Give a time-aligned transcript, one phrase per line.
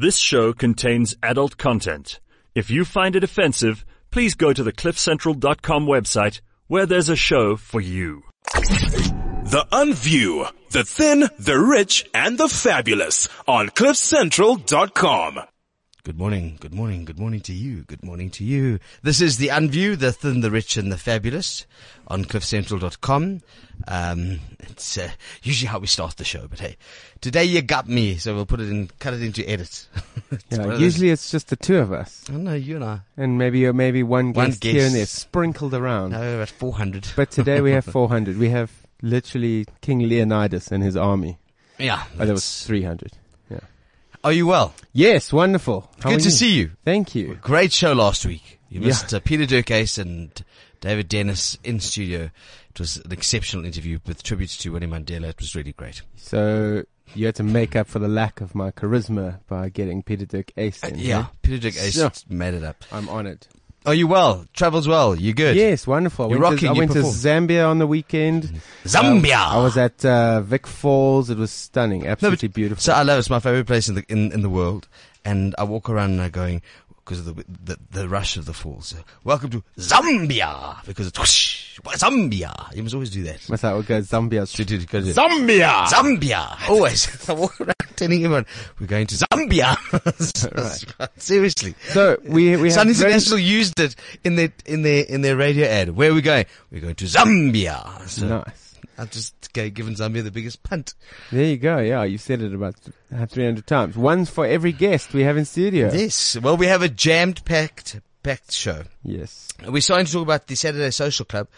[0.00, 2.20] This show contains adult content.
[2.54, 7.56] If you find it offensive, please go to the cliffcentral.com website where there's a show
[7.56, 8.22] for you.
[8.46, 15.40] The Unview, the thin, the rich, and the fabulous on cliffcentral.com.
[16.02, 18.78] Good morning, good morning, good morning to you, good morning to you.
[19.02, 21.66] This is the Unview, the thin, the rich, and the fabulous
[22.08, 23.42] on cliffcentral.com.
[23.86, 25.10] Um, it's uh,
[25.42, 26.76] usually how we start the show, but hey,
[27.20, 29.88] today you got me, so we'll put it in, cut it into edit.
[30.30, 33.00] It's Yeah, usually it's just the two of us, I know you and I.
[33.18, 36.12] and maybe uh, maybe one One guest here and there sprinkled around.
[36.12, 37.08] No, we're 400.
[37.16, 38.38] But today we have 400.
[38.38, 38.70] We have
[39.02, 41.38] literally King Leonidas and his army.
[41.78, 42.04] yeah.
[42.18, 43.12] Oh, there was 300.
[44.22, 44.74] Are you well?
[44.92, 45.90] Yes, wonderful.
[46.00, 46.30] How Good to you?
[46.30, 46.70] see you.
[46.84, 47.36] Thank you.
[47.40, 48.58] Great show last week.
[48.68, 48.88] You Yeah.
[48.88, 50.30] missed uh, Pieter-Dirk Uys and
[50.80, 52.30] David Dennis in studio.
[52.70, 55.30] It was an exceptional interview with tributes to Winnie Mandela.
[55.30, 56.02] It was really great.
[56.16, 56.84] So
[57.14, 60.86] you had to make up for the lack of my charisma by getting Pieter-Dirk Uys
[60.86, 60.98] in.
[60.98, 62.12] Yeah, Pieter-Dirk Uys Sure.
[62.28, 62.84] made it up.
[62.92, 63.46] I'm honored.
[63.86, 64.46] Are you well?
[64.52, 65.14] Travels well?
[65.14, 65.56] You good?
[65.56, 66.26] Yes, wonderful.
[66.26, 66.98] I You're went, to, rocking, I you went to.
[66.98, 68.60] Zambia on the weekend.
[68.84, 69.36] Zambia.
[69.36, 71.30] I was at uh, Vic Falls.
[71.30, 72.06] It was stunning.
[72.06, 72.82] Absolutely beautiful.
[72.82, 73.20] So I love it.
[73.20, 74.86] It's my favorite place in the in, in the world,
[75.24, 76.60] and I walk around and I'm going
[77.10, 78.94] because of the, the the rush of the falls.
[79.24, 82.72] Welcome to Zambia because it's whoosh, Zambia.
[82.74, 83.48] You must always do that.
[83.48, 85.86] Must I would go Zambia's To- to- to- to- Zambia!
[85.86, 86.68] Zambia.
[86.68, 87.28] Always.
[87.28, 88.46] I walk around telling everyone
[88.78, 89.76] we're going to Zambia.
[91.20, 91.74] Seriously.
[91.88, 95.36] So we we Sun have very- International used it in their in their in their
[95.36, 95.90] radio ad.
[95.90, 96.46] Where are we going?
[96.70, 98.08] We're going to Zambia.
[98.08, 98.69] So nice.
[98.98, 100.94] I've just g- given Zambia the biggest punt.
[101.32, 101.78] There you go.
[101.78, 102.74] Yeah, you said it about
[103.28, 103.96] three hundred times.
[103.96, 105.90] One's for every guest we have in studio.
[105.92, 106.36] Yes.
[106.40, 108.82] Well, we have a jammed packed packed show.
[109.02, 109.48] Yes.
[109.66, 111.48] We're starting to talk about the Saturday Social Club,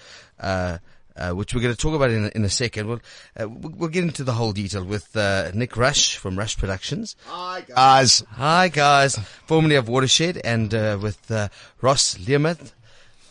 [0.40, 0.78] uh,
[1.16, 2.86] uh, which we're going to talk about in, a- in a second.
[2.88, 3.00] We'll,
[3.38, 7.16] uh, we'll we'll get into the whole detail with uh, Nic Rush from Rush Productions.
[7.26, 11.48] Hi, guys, Hi guys, formerly of Watershed, and uh, with uh,
[11.80, 12.72] Ross Learmonth,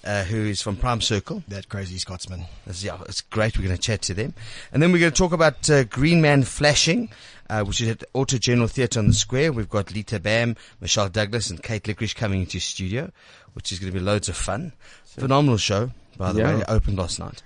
[0.03, 1.43] uh, who is from Prime Circle.
[1.47, 2.45] that crazy Scotsman.
[2.65, 3.57] It's, yeah, it's great.
[3.57, 4.33] We're going to chat to them,
[4.71, 7.09] and then we're going to talk about uh, Green Man Flashing,
[7.49, 9.53] uh, which is at Auto General Theatre on the Square.
[9.53, 13.11] We've got Litha Bam, Michelle Douglas, and Kate Liquorish coming into studio,
[13.53, 14.73] which is going to be loads of fun.
[15.05, 16.55] Phenomenal show, by the Yeah.
[16.55, 16.61] way.
[16.61, 17.41] It opened last night.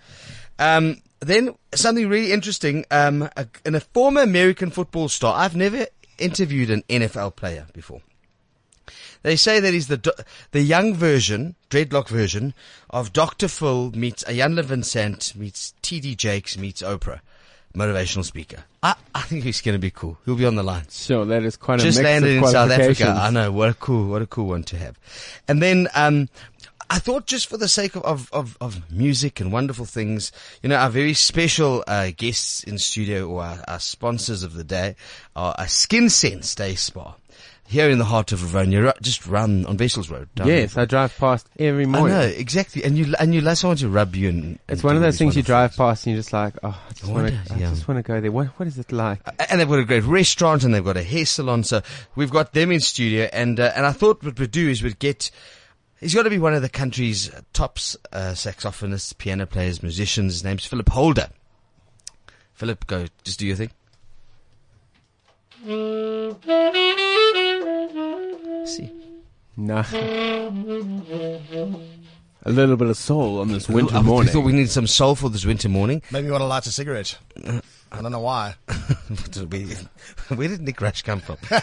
[0.60, 2.86] Um, then something really interesting.
[2.92, 5.36] Um, a, a former American football star.
[5.38, 5.88] I've never
[6.18, 8.02] interviewed an NFL player before.
[9.24, 10.12] They say that he's the do-
[10.52, 12.54] the young version, dreadlock version
[12.90, 13.48] of Dr.
[13.48, 16.16] Phil meets Iyanla Vanzant meets T.D.
[16.16, 17.20] Jakes meets Oprah,
[17.76, 18.64] motivational speaker.
[18.84, 20.18] I, I think he's going to be cool.
[20.26, 20.86] He'll be on the line.
[20.90, 23.18] Sure, that is quite a Just mix landed in South Africa.
[23.20, 25.00] I know what a cool, what a cool one to have.
[25.48, 26.30] And then, um,
[26.88, 30.32] I thought just for the sake of, of, of, of music and wonderful things,
[30.62, 34.64] you know, our very special, uh, guests in studio or our, our sponsors of the
[34.64, 34.96] day
[35.36, 37.16] are a Skin Sense Day Spa.
[37.68, 40.30] Here in the heart of Rivonia, ru- just run on Vessels Road.
[40.36, 40.84] down Yes, there.
[40.84, 42.16] I drive past every morning.
[42.16, 44.30] I know exactly, and you and you let someone to rub you.
[44.30, 45.78] And, It's and one of those things you drive things.
[45.78, 47.70] past and you're just like, oh, I just want to, wonder, I yeah.
[47.72, 48.32] just want to go there.
[48.32, 49.20] What, what is it like?
[49.50, 51.64] and they've got a great restaurant and they've got a hair salon.
[51.64, 51.82] So
[52.16, 55.00] we've got them in studio, and uh, and I thought what we'd do is we'd
[55.00, 55.32] get.
[56.00, 57.80] He's got to be one of the country's top
[58.14, 60.34] uh, saxophonists, piano players, musicians.
[60.34, 61.30] His name's Philip Holder.
[62.54, 63.72] Philip, go just do your thing.
[68.66, 68.92] See,
[69.58, 69.84] No.
[69.92, 70.50] a
[72.52, 73.96] little bit of soul on this winter morning.
[73.96, 74.34] I morning.
[74.34, 76.02] thought we needed some soul for this winter morning.
[76.12, 77.18] Maybe you want to light a cigarette.
[77.92, 78.56] I don't know why.
[80.36, 81.38] Where did Nic Rush come from?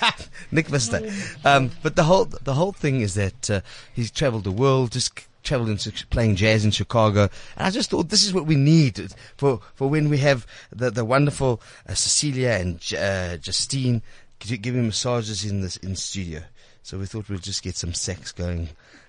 [0.52, 1.10] Nick Mister.
[1.44, 3.60] Um, but the whole the whole thing is that uh,
[3.92, 7.22] he's travelled the world, just c- travelled into playing jazz in Chicago,
[7.56, 10.91] and I just thought this is what we need for for when we have the
[10.91, 14.02] the wonderful uh, Cecilia and J- uh, Justine
[14.41, 16.42] gi- giving massages in this in studio.
[16.82, 18.69] So we thought we'd just get some sex going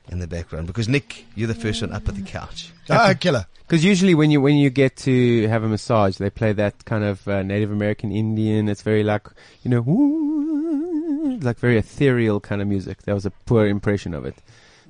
[0.09, 2.71] in the background because Nick, you're the first one up at the couch.
[2.89, 3.47] Ah, killer.
[3.65, 7.03] Because usually when you when you get to have a massage, they play that kind
[7.03, 8.69] of uh, Native American Indian.
[8.69, 9.27] It's very like
[9.63, 13.03] you know, woo, like very ethereal kind of music.
[13.03, 14.35] That was a poor impression of it.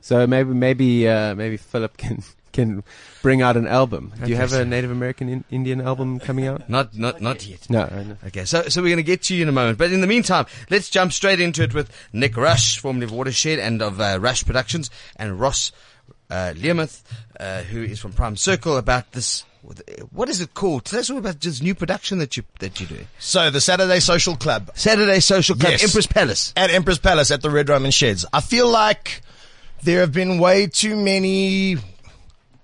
[0.01, 2.23] So maybe maybe uh, maybe Philip can
[2.53, 2.83] can
[3.21, 4.13] bring out an album.
[4.23, 6.69] Do you have a Native American in, Indian album coming out?
[6.69, 7.69] Not not not yet.
[7.69, 10.01] No, Okay, so so we're going to get to you in a moment, but in
[10.01, 13.99] the meantime, let's jump straight into it with Nic Rush, formerly of Watershed and of
[13.99, 15.71] uh, Rush Productions, and Ross
[16.29, 17.01] uh, Learmonth,
[17.39, 19.43] uh, who is from Prime Circle, about this.
[20.11, 20.83] What is it called?
[20.83, 22.99] Tell us all about this new production that you that you do.
[23.19, 25.83] So the Saturday Social Club Saturday Social Club, Yes.
[25.85, 26.53] Emperors Palace.
[26.57, 28.25] at Emperors Palace at the Red Roman Sheds.
[28.33, 29.21] I feel like
[29.83, 31.77] there have been way too many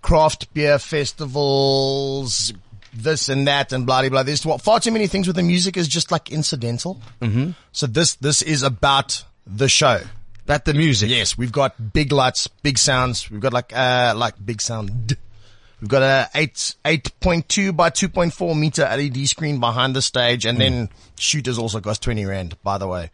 [0.02, 2.54] craft beer festivals,
[2.94, 4.24] this and that and blah, blah, blah.
[4.24, 7.02] There's far too many things where the music is just like incidental.
[7.22, 7.52] Mm-hmm.
[7.72, 10.02] So this, this is about the show.
[10.46, 11.10] That the music.
[11.10, 13.30] Yes, we've got big lights, big sounds.
[13.30, 15.16] We've got like, uh, like big sound.
[15.80, 20.46] We've got a eight, 8.2 by 2.4 meter LED screen behind the stage.
[20.46, 23.12] And then shooters also cost 20 rand, by the way.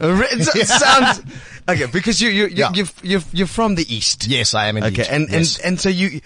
[0.00, 1.20] It sounds
[1.68, 2.84] okay because you you you Yeah.
[3.02, 4.26] you're, you're from the east.
[4.26, 5.00] Yes, I am indeed.
[5.00, 5.56] Okay, and Yes.
[5.58, 6.20] and and so you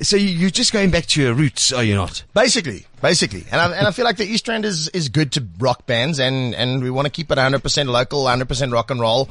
[0.00, 2.22] so you you're just going back to your roots, are you not?
[2.32, 5.46] Basically, basically, and I, and I feel like the East Rand is, is good to
[5.58, 9.28] rock bands, and, and we want to keep it 100% local, 100% rock and roll,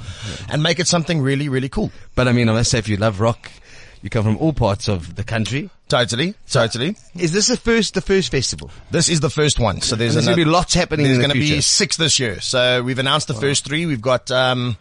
[0.47, 1.91] and make it something really, really cool.
[2.13, 3.49] But I mean, I must say, if you love rock,
[4.01, 5.69] you come from all parts of the country.
[5.87, 6.95] Totally, totally.
[7.15, 8.69] Is this the first the first festival?
[8.91, 11.33] This is the first one, so there's, there's gonna be lots happening There's the going
[11.33, 12.39] to be six this year.
[12.41, 13.85] So we've announced the first three.
[13.87, 14.77] We've got um,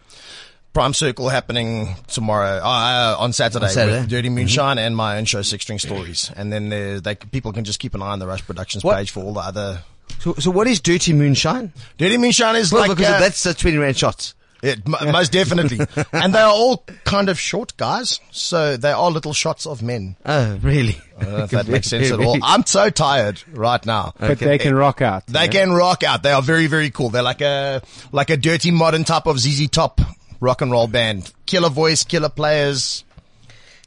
[0.71, 3.93] Prime Circle happening tomorrow uh, on Saturday, On Saturday.
[3.95, 4.01] Mm-hmm.
[4.03, 6.31] with Dirty Moonshine and my own show, Six String Stories.
[6.35, 8.97] And then they people can just keep an eye on the Rush Productions What?
[8.97, 9.81] page for all the other.
[10.19, 11.73] So so what is Dirty Moonshine?
[11.97, 14.35] Dirty Moonshine is Well, like because uh, that's the twenty rand shots.
[14.61, 15.79] It, m- most definitely.
[16.13, 20.15] and they are all kind of short guys, so they are little shots of men.
[20.25, 20.99] Oh, really?
[21.17, 22.37] I don't know if that makes sense at all.
[22.43, 24.13] I'm so tired right now.
[24.17, 25.27] But they can rock out.
[25.27, 25.47] They yeah?
[25.47, 26.23] can rock out.
[26.23, 27.09] They are very, very cool.
[27.09, 30.01] They're like a, like a dirty modern type of ZZ Top
[30.39, 31.31] rock and roll band.
[31.45, 33.03] Killer voice, killer players,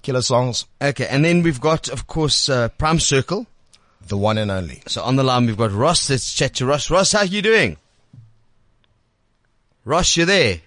[0.02, 0.66] killer songs.
[0.80, 3.46] Okay, and then we've got, of course, uh, Prime Circle.
[4.08, 4.82] The one and only.
[4.86, 6.10] So on the line we've got Ross.
[6.10, 6.90] Let's chat to Ross.
[6.90, 7.76] Ross, how are you doing?
[9.84, 10.60] Ross, you there?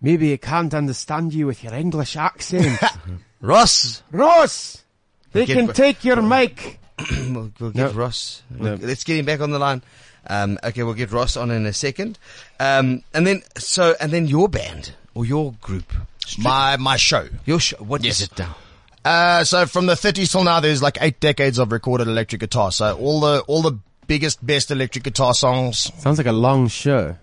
[0.00, 2.78] Maybe I can't understand you with your English accent.
[3.40, 4.84] Ross, Ross!
[5.32, 6.78] They Get can ba- take your mic.
[7.10, 7.90] we'll, we'll get No.
[7.92, 8.42] Ross.
[8.50, 8.74] No.
[8.76, 9.82] We'll- Let's get him back on the line.
[10.26, 12.18] Um, okay, we'll get Ross on in a second.
[12.60, 15.92] Um, and then so and then your band or your group,
[16.38, 17.28] My, my show.
[17.44, 17.76] your show.
[17.78, 18.22] What is Yes.
[18.30, 18.56] it now?
[19.04, 22.70] Uh, so from the 30s till now, there's like eight decades of recorded electric guitar.
[22.70, 25.90] So all the, all the biggest, best electric guitar songs.
[26.00, 27.16] Sounds like a long show.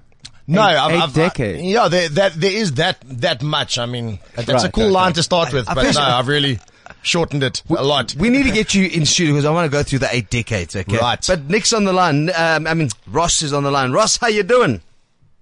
[0.50, 1.62] No, Eight- I've, eight I've, decades.
[1.64, 3.78] yeah, there, that, there is that, that much.
[3.78, 4.92] I mean, that's a cool okay.
[4.92, 6.60] line to start with, I but no, I've really
[7.04, 8.16] shortened it a lot.
[8.16, 10.30] We need to get you in studio because I want to go through the eight
[10.30, 10.76] decades.
[10.76, 11.24] Okay, Right.
[11.26, 12.32] But Nick's on the line.
[12.36, 13.92] Um, I mean, Ross is on the line.
[13.92, 14.82] Ross, how you doing?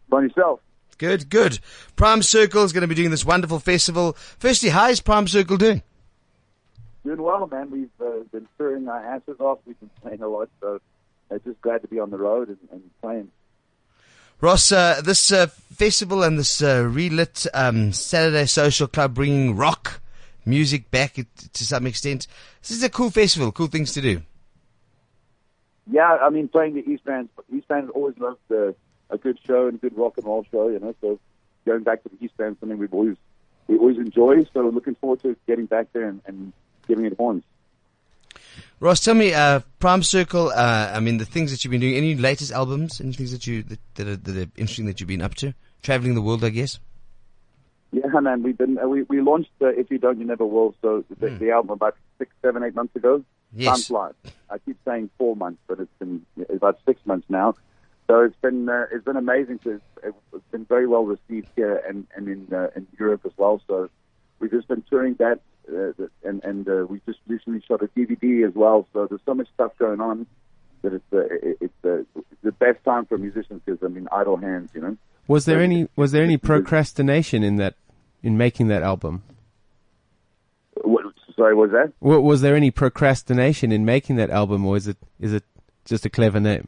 [0.10, 0.60] By yourself.
[0.98, 1.60] Good, good.
[1.96, 4.14] Prime Circle is going to be doing this wonderful festival.
[4.40, 5.84] Firstly, how is Prime Circle doing?
[7.06, 7.72] Doing well, man.
[7.72, 9.60] We've uh, been touring our asses off.
[9.66, 10.82] We've been playing a lot, so
[11.32, 13.32] uh, just glad to be on the road and, and playing.
[14.40, 20.00] Ross, uh, this uh, festival and this uh, relit um, Saturday Social Club bringing rock
[20.46, 22.28] music back to some extent.
[22.62, 24.22] This is a cool festival, cool things to do.
[25.90, 27.30] Yeah, I mean, playing the East Rand.
[27.52, 28.74] East Rand's always loved uh,
[29.10, 30.94] a good show and a good rock and roll show, you know.
[31.02, 31.20] So
[31.66, 33.18] going back to the East Rand, is something we've always
[33.68, 34.44] we always enjoy.
[34.54, 36.54] So looking forward to getting back there and, and
[36.88, 37.44] giving it horns.
[38.80, 40.50] Ross, tell me, uh, Prime Circle.
[40.50, 41.96] Uh, I mean, the things that you've been doing.
[41.96, 43.02] Any latest albums?
[43.02, 45.54] Any things that you that, that, are, that are interesting that you've been up to?
[45.82, 46.80] Traveling the world, I guess.
[47.92, 48.44] Yeah, man.
[48.44, 50.76] We've been uh, we we launched uh, If You Don't, You Never Will.
[50.82, 53.24] So the, the album about six, seven, eight months ago.
[53.54, 53.88] Yes.
[53.88, 54.34] Time flies.
[54.50, 57.56] I keep saying four months, but it's been about six months now.
[58.08, 59.60] So it's been uh, it's been amazing.
[59.60, 63.62] To, it's been very well received here and and in uh, in Europe as well.
[63.68, 63.90] So
[64.40, 65.57] we've just been touring that, uh,
[66.24, 68.88] and and uh, we just recently shot a DVD as well.
[68.94, 70.26] So there's so much stuff going on
[70.82, 71.24] that it's uh,
[71.62, 74.98] it's uh, the best time for musicians because I mean idle hands, you know.
[75.28, 77.76] Was there So any was there any it's- it's- procrastination in that
[78.24, 79.24] in making that album?
[80.84, 81.06] What,
[81.36, 81.94] sorry, what was that?
[82.00, 85.44] Wa- Was there any procrastination in making that album, or is it is it
[85.86, 86.68] just a clever name?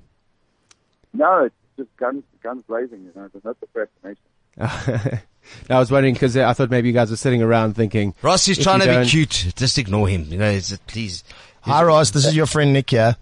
[1.14, 3.04] No, it's just guns guns blazing.
[3.04, 4.24] You know, there's no procrastination.
[5.70, 8.14] I was wondering because I thought maybe you guys were sitting around thinking.
[8.22, 9.54] Ross is trying to be don't- cute.
[9.56, 10.26] Just ignore him.
[10.26, 11.24] You know, it's, please.
[11.62, 13.16] Hi Ross, this is your friend Nick here.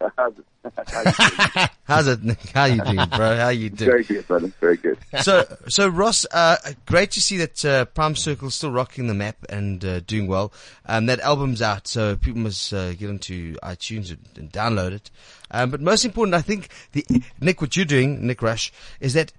[1.84, 2.22] How's it?
[2.24, 2.40] Nick?
[2.50, 3.36] How you doing, bro?
[3.36, 3.90] How you doing?
[3.90, 4.52] very good, brother.
[4.60, 4.98] Very good.
[5.22, 9.36] so, so Ross, uh, great to see that uh, Prime Circle still rocking the map
[9.48, 10.52] and uh, doing well.
[10.86, 15.10] Um, that album's out, so people must uh, get onto iTunes and, and download it.
[15.50, 17.06] Um, but most important, I think, the
[17.40, 19.32] Nick, what you're doing, Nic Rush, is that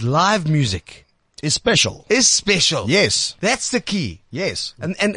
[0.00, 1.06] live music
[1.42, 2.04] Is special.
[2.08, 2.88] is special.
[2.90, 3.36] Yes.
[3.40, 4.20] that's the key.
[4.30, 4.74] Yes.
[4.80, 5.16] And and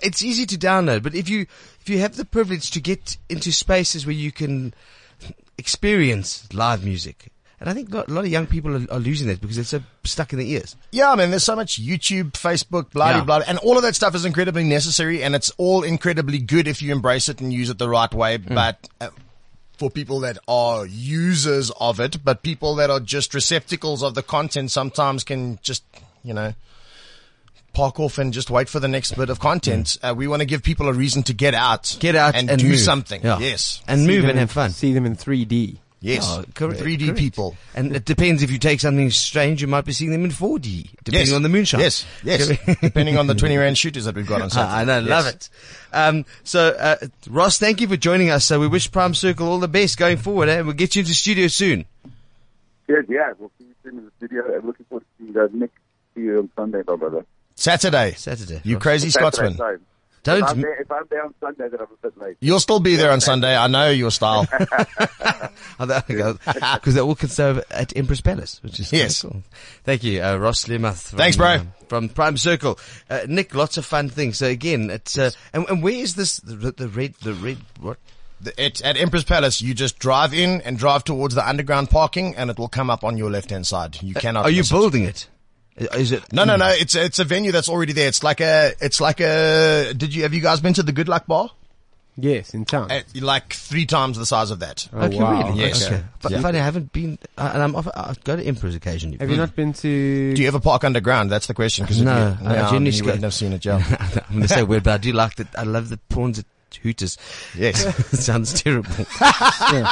[0.00, 1.46] it's easy to download, but if you
[1.80, 4.74] if you have the privilege to get into spaces where you can
[5.58, 7.28] experience live music,
[7.60, 9.80] and I think a lot of young people are, are losing that because they're so
[10.04, 10.76] stuck in their ears.
[10.92, 13.24] Yeah, man, there's so much YouTube, Facebook, blah, Yeah.
[13.24, 13.44] blah, blah.
[13.48, 16.92] And all of that stuff is incredibly necessary and it's all incredibly good if you
[16.92, 18.36] embrace it and use it the right way.
[18.36, 19.08] But uh,
[19.76, 24.22] for people that are users of it, but people that are just receptacles of the
[24.22, 25.84] content sometimes can just,
[26.24, 26.54] you know,
[27.74, 29.98] park off and just wait for the next bit of content.
[30.02, 32.58] Uh, we want to give people a reason to get out, Get out and, and
[32.60, 32.78] do move.
[32.78, 33.22] something.
[33.22, 33.38] Yeah.
[33.38, 33.82] Yes.
[33.86, 34.70] and see move and in- have fun.
[34.70, 35.76] See them in 3D.
[36.06, 36.24] Yes.
[36.28, 37.18] Oh, correct, 3D correct.
[37.18, 37.56] people.
[37.74, 40.90] And it depends if you take something strange, you might be seeing them in 4D,
[41.04, 41.32] depending Yes.
[41.32, 41.80] on the moonshine.
[41.80, 42.46] Yes, yes.
[42.80, 44.72] Depending on the 20 rand shooters that we've got on Saturday.
[44.72, 45.08] I know, Yes.
[45.08, 45.48] love it.
[45.92, 46.96] Um, so, uh,
[47.28, 48.44] Ross, thank you for joining us.
[48.44, 50.58] So we wish Prime Circle all the best going forward, eh?
[50.58, 51.84] and we'll get you into the studio soon.
[52.86, 53.32] Good, yeah.
[53.38, 54.44] We'll see you soon in the studio.
[54.56, 55.50] I'm looking forward to seeing you guys.
[55.52, 55.70] Nick,
[56.14, 57.26] see you on Sunday, my brother.
[57.56, 58.12] Saturday.
[58.12, 58.60] Saturday.
[58.62, 59.56] You crazy Saturday, Scotsman.
[59.56, 59.78] sorry.
[60.26, 62.36] Don't If I'm, there, if I'm there on Sunday, then I'm a bit late.
[62.40, 63.56] You'll still be there on Sunday.
[63.56, 64.48] I know your style.
[65.78, 69.22] because they all can serve at Emperors Palace, which is Yes.
[69.22, 69.42] Cool.
[69.84, 71.10] Thank you, uh, Ross Learmonth.
[71.10, 71.54] From, Thanks, bro.
[71.54, 72.76] um, from Prime Circle,
[73.08, 73.54] uh, Nick.
[73.54, 74.38] Lots of fun things.
[74.38, 77.98] So again, it's uh, and, and where is this the, the red the red what?
[78.40, 82.50] The- At, Emperors Palace, you just drive in and drive towards the underground parking and
[82.50, 84.02] it will come up on your left hand side.
[84.02, 84.44] You cannot.
[84.44, 84.74] Are you miss it.
[84.74, 85.28] building it?
[85.76, 86.32] Is it?
[86.32, 86.68] No, no, no.
[86.68, 88.08] It's it's a venue that's already there.
[88.08, 88.72] It's like a.
[88.80, 89.92] It's like a.
[89.94, 91.50] Did you have you guys been to the Good Luck Bar?
[92.18, 92.90] Yes, in town.
[92.90, 94.88] At, like three times the size of that.
[94.90, 95.48] oh, Okay, wow.
[95.48, 95.60] really?
[95.60, 95.84] Yes.
[95.86, 96.02] Okay.
[96.22, 96.40] But Yeah.
[96.40, 99.18] funny, I haven't been, uh, and I'm off, I go to Emperor's occasionally.
[99.18, 100.34] Have you not been to?
[100.34, 101.30] Do you ever park underground?
[101.30, 101.84] That's the question.
[101.84, 103.76] Because No, you, I no, genuinely you wouldn't have seen it, Joe.
[104.00, 105.48] I'm going to say weird, but I do like that.
[105.58, 106.46] I love the prawns at
[106.82, 107.16] Hooters.
[107.56, 107.84] yes.
[108.12, 108.90] it sounds terrible.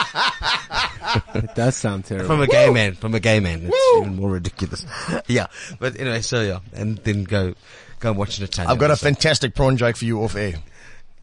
[1.35, 2.27] It does sound terrible.
[2.27, 3.67] From a gay man, from a gay man.
[3.67, 4.85] It's even more ridiculous.
[5.29, 5.47] yeah.
[5.79, 6.59] But anyway, so yeah.
[6.73, 7.55] And then go,
[8.01, 8.73] go and watch an Italian.
[8.73, 9.07] I've got a also.
[9.07, 10.55] fantastic prawn joke for you off air.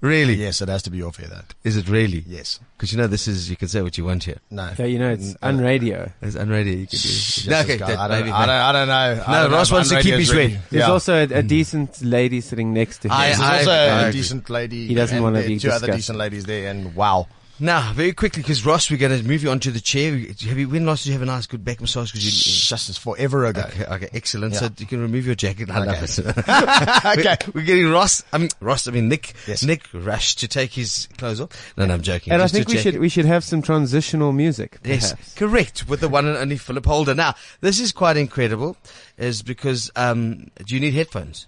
[0.01, 0.34] Really?
[0.34, 1.27] Yes, it has to be off air.
[1.27, 1.53] That.
[1.63, 2.24] Is it really?
[2.27, 2.60] Yes.
[2.75, 4.38] Because you know this is, you can say what you want here.
[4.50, 4.74] No.
[4.75, 6.12] so you know it's Mm, uh, unradio.
[6.24, 6.79] It's unradio.
[6.79, 7.00] You can
[7.46, 7.51] do.
[7.51, 7.77] No, okay.
[7.77, 9.15] that- I, don't, maybe- I, don't, I don't know.
[9.31, 10.53] No, don't Ross if wants to keep his ready.
[10.55, 10.60] way.
[10.72, 10.91] There's Yeah.
[10.91, 13.12] also a, a decent lady sitting next to him.
[13.13, 14.88] I- There's I- also I a decent lady.
[14.88, 17.27] He doesn't wanna there are be two other decent ladies there, and wow.
[17.62, 20.18] Now, very quickly, because Ross, we're going to move you onto the chair.
[20.18, 22.12] Have you, when last did you have a nice good back massage?
[22.12, 23.62] Cause you, Just as forever ago.
[23.68, 24.53] Okay, okay, excellent.
[24.53, 24.62] Yeah.
[24.62, 25.70] So you can remove your jacket.
[25.70, 26.20] I love it.
[27.20, 27.38] okay.
[27.53, 28.24] We're, we're getting Ross.
[28.34, 28.88] I mean Ross.
[28.88, 29.36] I mean Nick.
[29.46, 29.63] Yes.
[29.63, 31.74] Nick rushed to take his clothes off.
[31.77, 32.34] No, no, I'm joking.
[32.34, 34.80] and I think we check should we should have some transitional music.
[34.84, 35.88] Yes, correct.
[35.88, 37.13] With the one and only Philip Holder.
[37.13, 38.75] Now, this is quite incredible,
[39.20, 41.46] is because um, do you need headphones?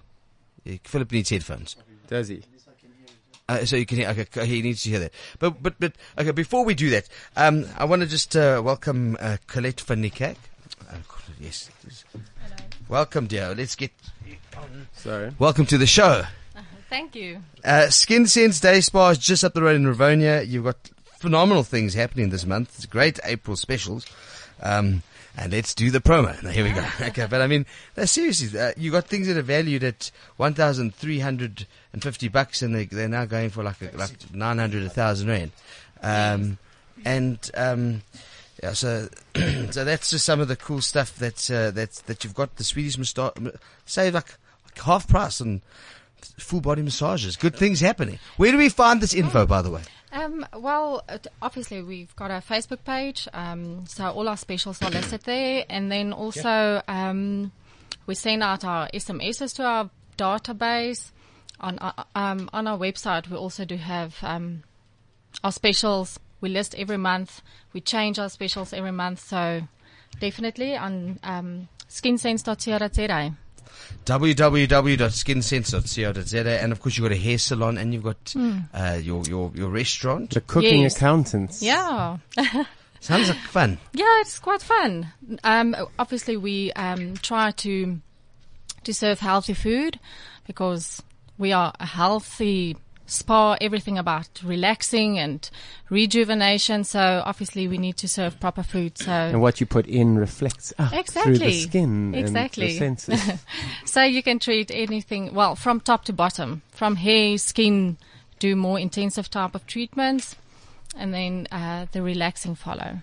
[0.84, 1.74] Philip needs headphones.
[2.06, 2.42] Does he?
[3.46, 5.12] Uh, so you can hear, okay, he needs to hear that.
[5.38, 9.18] But, but, but, okay, before we do that, um, I want to just, uh, welcome,
[9.20, 10.36] uh, Colette van Niekerk.
[10.90, 10.96] Uh,
[11.38, 11.68] yes.
[12.12, 12.56] Hello.
[12.88, 13.54] Welcome, dear.
[13.54, 13.90] Let's get,
[14.94, 15.32] Sorry.
[15.38, 16.22] welcome to the show.
[16.88, 17.42] Thank you.
[17.62, 20.46] Uh, Skin Sense Day Spa is just up the road in Rivonia.
[20.46, 22.72] You've got phenomenal things happening this month.
[22.76, 24.06] It's great April specials.
[24.62, 25.02] Um,
[25.36, 26.40] and let's do the promo.
[26.42, 26.86] Now, here we go.
[27.08, 30.54] Okay, but I mean, no, seriously, uh, you got things that are valued at one
[30.54, 34.34] thousand three hundred and fifty bucks, and they, they're now going for like a, like
[34.34, 35.52] nine hundred, a thousand rand.
[36.02, 36.58] Um,
[37.04, 38.02] and um,
[38.62, 39.08] yeah, so
[39.70, 42.56] so that's just some of the cool stuff that uh, that that you've got.
[42.56, 43.32] The Swedish moustache,
[43.86, 44.34] say like,
[44.64, 45.62] like half price and
[46.36, 47.36] full body massages.
[47.36, 48.18] Good things happening.
[48.38, 49.82] Where do we find this info, by the way?
[50.12, 51.04] Um, well,
[51.42, 55.90] obviously we've got a Facebook page, um, so all our specials are listed there, and
[55.90, 57.50] then also um,
[58.06, 61.10] we send out our SMSs to our database.
[61.64, 64.64] On our, um, on our website, we also do have um,
[65.42, 66.20] our specials.
[66.42, 67.40] We list every month.
[67.72, 69.62] We change our specials every month, so
[70.20, 73.32] definitely on um, skinsense.co.za.
[74.04, 78.34] www.skinsense.co.za and of course you've got a hair salon and you've got
[78.74, 80.30] uh, your, your your restaurant.
[80.34, 80.96] The cooking Yes.
[80.96, 81.62] accountants.
[81.62, 82.18] Yeah.
[83.00, 83.78] Sounds like fun.
[83.94, 85.12] Yeah, it's quite fun.
[85.44, 88.00] Um, obviously, we um, try to
[88.84, 89.98] to serve healthy food
[90.46, 91.02] because
[91.38, 92.76] we are a healthy
[93.06, 93.56] spa.
[93.60, 95.48] Everything about relaxing and
[95.90, 96.84] rejuvenation.
[96.84, 98.98] So obviously, we need to serve proper food.
[98.98, 102.78] So And what you put in reflects out through the skin Exactly.
[102.78, 103.40] and the senses.
[103.84, 107.96] so you can treat anything well from top to bottom, from hair, skin.
[108.40, 110.36] Do more intensive type of treatments,
[110.96, 112.98] and then uh, the relaxing follow.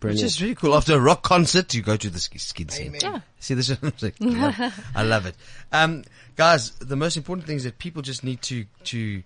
[0.00, 0.74] Which is really cool.
[0.74, 2.96] After a rock concert, you go to the ski- skin scene.
[3.00, 3.20] Yeah.
[3.40, 3.70] See this?
[3.82, 5.34] I love, I love it.
[5.72, 6.04] Um,
[6.36, 9.22] guys, the most important thing is that people just need to, to,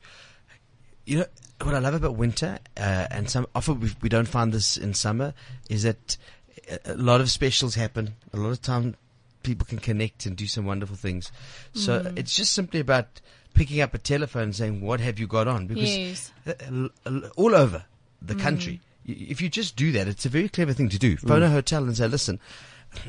[1.07, 1.25] you know,
[1.63, 4.95] what I love about winter, uh, and some, often we, we don't find this in
[4.95, 5.35] summer,
[5.69, 6.17] is that
[6.87, 8.15] a a lot of specials happen.
[8.33, 8.95] A lot of time
[9.43, 11.33] people can connect and do some wonderful things.
[11.75, 13.21] So it's just simply about
[13.55, 15.67] picking up a telephone and saying, what have you got on?
[15.67, 16.33] Because Yes.
[16.47, 17.85] uh, l- l- all over
[18.23, 18.81] the country.
[19.13, 21.17] If you just do that, it's a very clever thing to do.
[21.17, 22.39] Phone a hotel and say, listen,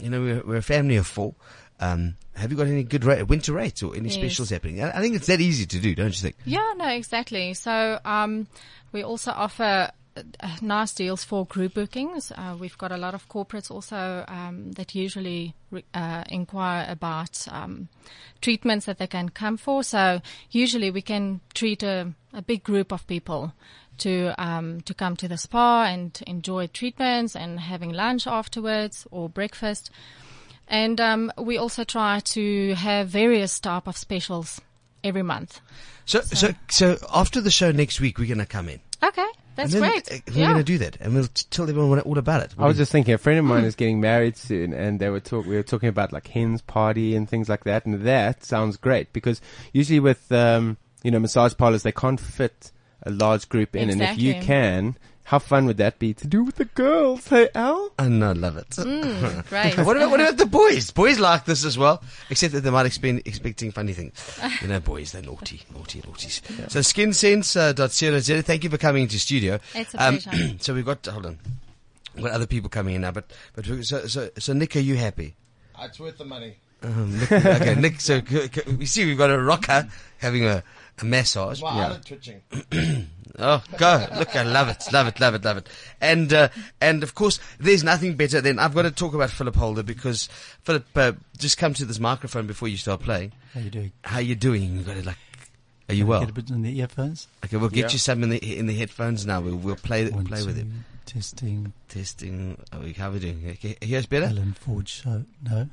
[0.01, 1.35] you know, we're, we're a family of four.
[1.79, 4.15] Um, have you got any good ra- winter rates or any Yes.
[4.17, 4.83] specials happening?
[4.83, 6.35] I, I think it's that easy to do, don't you think?
[6.45, 7.53] Yeah, no, exactly.
[7.55, 8.47] So um,
[8.91, 10.21] we also offer uh,
[10.61, 12.31] nice deals for group bookings.
[12.31, 17.47] Uh, we've got a lot of corporates also um, that usually re- uh, inquire about
[17.49, 17.89] um,
[18.41, 19.83] treatments that they can come for.
[19.83, 23.53] So usually we can treat a, a big group of people
[24.01, 29.29] to um, to come to the spa and enjoy treatments and having lunch afterwards or
[29.29, 29.89] breakfast.
[30.67, 34.61] And um, we also try to have various type of specials
[35.03, 35.59] every month.
[36.05, 38.79] So, so, so after the show next week, we're going to come in.
[39.03, 40.11] Okay, that's then, great.
[40.11, 40.45] uh, We're yeah.
[40.45, 42.53] going to do that, and we'll t- tell everyone what- all about it.
[42.57, 45.19] I was just thinking, a friend of mine is getting married soon, and they were
[45.19, 45.45] talk.
[45.45, 49.11] We were talking about like hens party and things like that, and that sounds great
[49.11, 49.41] because
[49.73, 52.71] usually with um, you know massage parlors they can't fit
[53.03, 56.43] a large group in, and if you can, how fun would that be to do
[56.43, 57.25] with the girls?
[57.27, 57.91] Hey, Al.
[57.97, 58.69] and I love it.
[58.71, 59.77] Mm, great.
[59.85, 60.91] what about what about the boys?
[60.91, 64.13] Boys like this as well, except that they might expect expecting funny things.
[64.61, 66.41] You know, boys they're naughty, naughty, naughties.
[66.69, 68.41] So skinsense.co.za.
[68.43, 69.59] Thank you for coming into studio.
[69.73, 70.31] It's a pleasure.
[70.59, 71.39] so we've got hold on,
[72.15, 74.95] we've got other people coming in now, but but so so so Nick, are you
[74.97, 75.35] happy?
[75.79, 76.57] It's worth the money.
[76.83, 77.99] Um, Nick, okay, Nick.
[78.01, 80.63] So c- c- we see we've got a rocker having a,
[81.01, 81.61] a massage.
[81.61, 81.97] Wow, yeah.
[82.05, 82.41] twitching.
[83.39, 84.05] Oh, go.
[84.19, 84.83] Look, I love it.
[84.91, 85.69] Love it, love it, love it.
[86.01, 86.49] And, uh,
[86.81, 90.27] and of course, there's nothing better than, I've got to talk about Philip Holder because
[90.63, 93.31] Philip, uh, just come to this microphone before you start playing.
[93.53, 93.91] How you doing?
[94.03, 94.75] How you doing?
[94.75, 95.17] You've got to like,
[95.87, 96.19] are you well?
[96.19, 97.29] Get a bit in the earphones.
[97.45, 97.89] Okay, we'll get Yeah.
[97.93, 99.39] you some in the, in the headphones now.
[99.39, 100.63] We'll, we'll play, One, play with it.
[100.63, 100.83] him.
[101.05, 101.71] Testing.
[101.87, 102.57] Testing.
[102.73, 103.49] Oh, how are we doing?
[103.51, 104.25] Okay, here's better?
[104.25, 105.23] Alan Ford show.
[105.49, 105.69] No.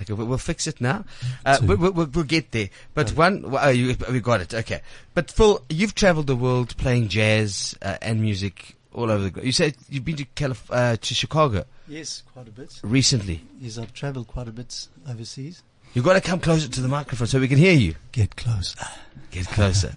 [0.00, 1.04] Okay, we'll, we'll fix it now.
[1.44, 2.70] Uh, we, we, we'll, we'll get there.
[2.94, 4.54] But one, well, oh, you, we got it.
[4.54, 4.80] Okay.
[5.14, 9.44] But Phil, you've travelled the world playing jazz uh, and music all over the globe.
[9.46, 12.80] You said you've been to Calif- uh, to Chicago Yes, quite a bit.
[12.82, 13.42] recently.
[13.60, 15.62] Yes, I've travelled quite a bit overseas.
[15.94, 17.94] You've got to come closer to the microphone so we can hear you.
[18.12, 18.78] Get closer.
[19.30, 19.94] Get closer.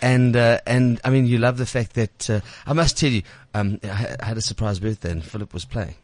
[0.00, 3.22] and uh, and I mean, you love the fact that uh, I must tell you,
[3.52, 5.96] um, I I had a surprise birthday and Philip was playing,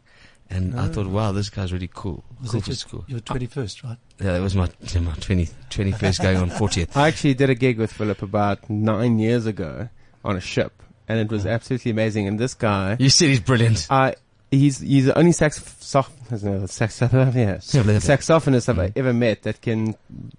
[0.51, 0.91] and I Oh.
[0.91, 2.23] thought, wow, this guy's really cool.
[2.41, 3.05] Was cool it for just school.
[3.07, 3.97] your 21st, right?
[4.19, 4.67] Yeah, that was my
[4.99, 6.89] my 20, 21st going on 40th.
[6.95, 9.89] I actually did a gig with Philip about nine years ago
[10.23, 11.49] on a ship, and it was oh.
[11.49, 12.27] absolutely amazing.
[12.27, 13.87] And this guy, You said he's brilliant.
[13.89, 14.15] I
[14.51, 16.43] he's he's the only sax soft sax
[17.01, 18.91] yeah, saxophonist I've mm.
[18.95, 19.95] ever met that can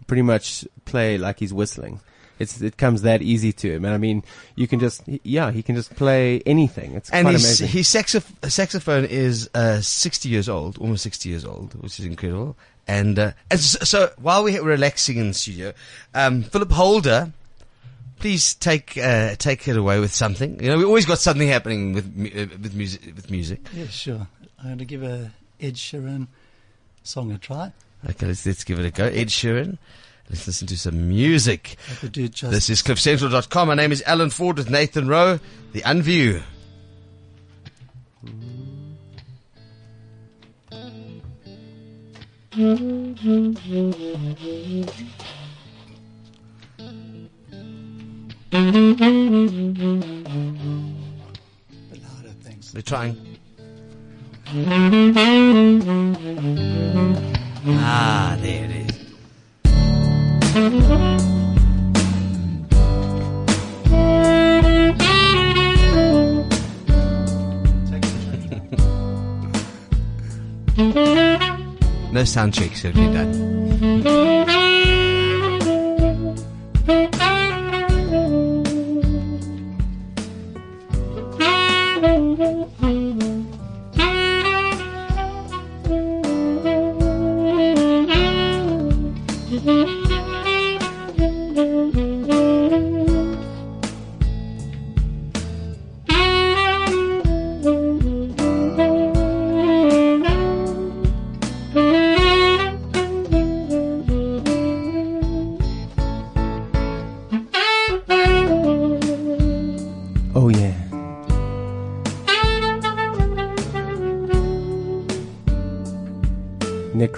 [0.06, 2.00] pretty much play like he's whistling.
[2.42, 4.22] It's it comes that easy to him, and I mean,
[4.56, 6.94] you can just yeah, he can just play anything.
[6.94, 7.68] It's And quite his, amazing.
[7.68, 12.56] his saxoph- saxophone is uh, 60 years old, almost 60 years old, which is incredible.
[12.88, 15.72] And, uh, and so, so while we're relaxing in the studio,
[16.14, 17.32] um, Philip Holder,
[18.18, 20.60] please take uh, take it away with something.
[20.62, 23.02] You know, we always got something happening with uh, with music.
[23.14, 23.60] With music.
[23.72, 24.26] Yeah, sure.
[24.58, 26.26] I'm going to give a Ed Sheeran
[27.04, 27.72] song a try.
[28.10, 29.04] Okay, let's let's give it a go.
[29.04, 29.78] Ed Sheeran.
[30.32, 31.76] Let's listen to some music.
[31.90, 32.50] I could do it just.
[32.50, 33.68] This is CliffCentral.com.
[33.68, 35.38] My name is Alan Ford with Nathan Rowe.
[35.72, 36.42] The Unview.
[42.54, 42.80] bit
[52.02, 52.72] louder, thanks.
[52.72, 53.38] We're trying.
[57.64, 59.01] Ah, there it is.
[60.54, 60.64] No
[72.24, 73.51] sound checks have been done.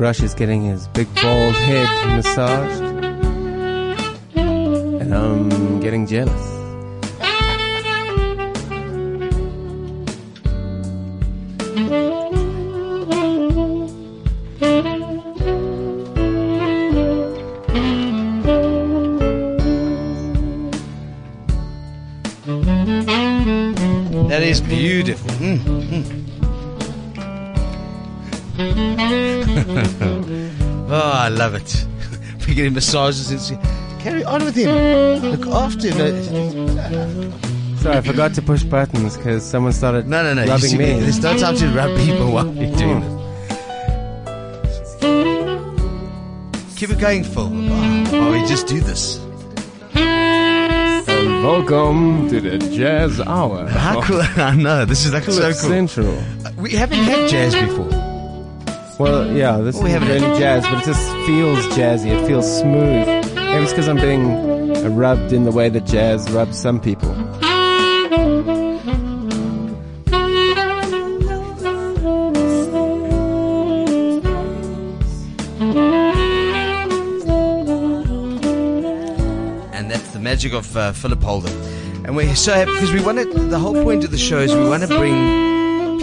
[0.05, 2.83] Rush is getting his big bald head massaged,
[4.37, 6.64] and I'm getting jealous.
[32.71, 33.61] Massages and
[34.01, 34.69] carry on with him.
[35.31, 37.35] Look after him.
[37.79, 40.47] Sorry, I forgot to push buttons because someone started No, no, no.
[40.51, 40.99] rubbing see, me.
[41.01, 43.25] There's no time to rub people while you're doing this.
[46.77, 47.51] Keep it going, Phil.
[47.53, 49.19] Oh, oh, we just do this.
[49.97, 53.67] A Welcome to the Jazz Hour.
[53.69, 54.21] How cool!
[54.37, 55.53] I know this is like so cool.
[55.53, 56.19] Central.
[56.45, 57.94] Uh, we haven't had jazz before.
[58.99, 62.11] Well, yeah, this We is haven't- really jazz, but it just feels jazzy.
[62.17, 63.07] It feels smooth.
[63.35, 67.11] Maybe it's because I'm being rubbed in the way that jazz rubs some people.
[79.75, 81.51] and that's the magic of uh, Philip Holder.
[82.05, 83.25] And we're so happy because we want to.
[83.49, 85.15] The whole point of the show is we want to bring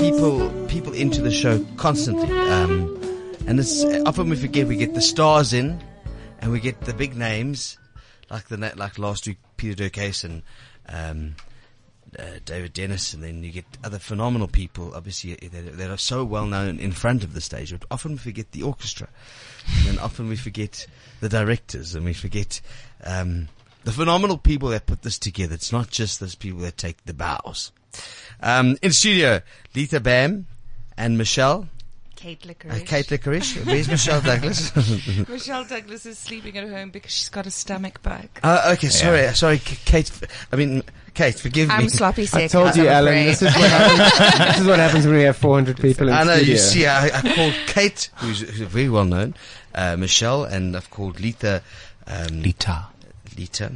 [0.01, 2.35] people people into the show constantly.
[2.49, 2.97] Um,
[3.45, 5.79] and it's often we forget we get the stars in,
[6.39, 7.77] and we get the big names
[8.29, 10.41] like the like last week Pieter-Dirk Uys and
[10.89, 11.35] um,
[12.17, 16.25] uh, David Dennis, and then you get other phenomenal people, obviously that, that are so
[16.25, 17.71] well known in front of the stage.
[17.71, 19.07] But often we forget the orchestra,
[19.77, 20.87] and then often we forget
[21.19, 22.59] the directors, and we forget
[23.03, 23.49] um,
[23.83, 25.53] the phenomenal people that put this together.
[25.53, 27.71] It's not just those people that take the bows.
[28.41, 29.41] Um, in studio,
[29.75, 30.47] Litha Bam
[30.97, 31.67] and Michelle.
[32.15, 33.65] Kate Uh, Kate Liquorish.
[33.65, 34.71] Where's Michelle Douglas?
[35.27, 38.27] Michelle Douglas is sleeping at home because she's got a stomach bug.
[38.43, 40.11] uh, okay, sorry, sorry, Kate.
[40.51, 40.83] I mean,
[41.15, 41.73] Kate, forgive me.
[41.73, 43.13] I'm sloppy I told you, I'm Alan.
[43.13, 43.27] afraid.
[43.27, 44.47] This is what happens.
[44.49, 46.51] this is what happens when we have 400 people in I know, studio.
[46.53, 49.33] you see, I, I called Kate, who's, who's very well known,
[49.73, 51.63] uh, Michelle, and I've called Letha,
[52.05, 52.85] um, Lita.
[53.35, 53.71] Lita,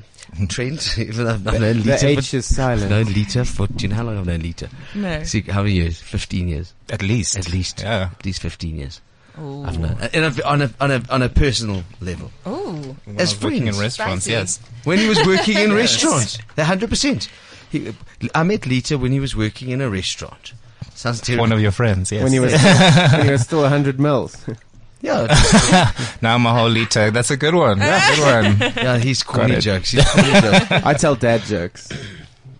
[0.49, 2.07] Trent, even though I've known the Lita.
[2.07, 2.89] H for, is silent.
[2.89, 4.69] known Lita for, do you know how long I've known Lita?
[4.93, 5.23] No.
[5.23, 6.01] See, how many years?
[6.01, 6.73] 15 years.
[6.89, 7.37] At least.
[7.37, 7.81] At least.
[7.81, 8.09] Yeah.
[8.17, 9.01] At least 15 years.
[9.39, 9.63] Ooh.
[9.65, 12.31] I've known, and I've- on a, on a, on a personal level.
[12.45, 12.95] Oh.
[13.17, 14.31] As I was working in restaurants, Spicy.
[14.31, 14.59] yes.
[14.85, 16.37] When he was working in restaurants.
[16.55, 17.27] The 100%.
[17.71, 17.93] He,
[18.33, 20.53] I met Lita when he was working in a restaurant.
[20.93, 21.43] Sounds terrible.
[21.43, 22.23] One of your friends, yes.
[22.23, 24.37] when he was, still, when you were still 100 mils.
[25.05, 25.91] yeah,
[26.21, 27.11] now I'm a whole liter.
[27.11, 27.79] That's a good one.
[27.79, 28.73] Yeah, good one.
[28.75, 29.61] yeah, he's corny it.
[29.61, 29.91] jokes.
[29.91, 30.71] He's corny jokes.
[30.71, 31.89] I tell dad jokes.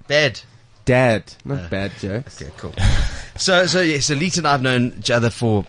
[0.08, 0.42] Bad.
[0.86, 2.40] Dad, not bad jokes.
[2.42, 2.74] Okay, cool.
[3.38, 5.66] So, so yes, so Lita and I have known each other for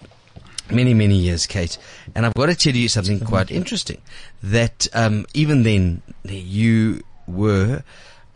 [0.71, 1.79] many, many years, Kate.
[2.15, 4.03] And I've got to tell you something quite interesting.
[4.43, 7.83] That um, even then, you were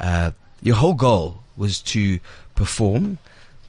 [0.01, 0.31] uh,
[0.63, 2.19] your whole goal was to
[2.55, 3.19] perform,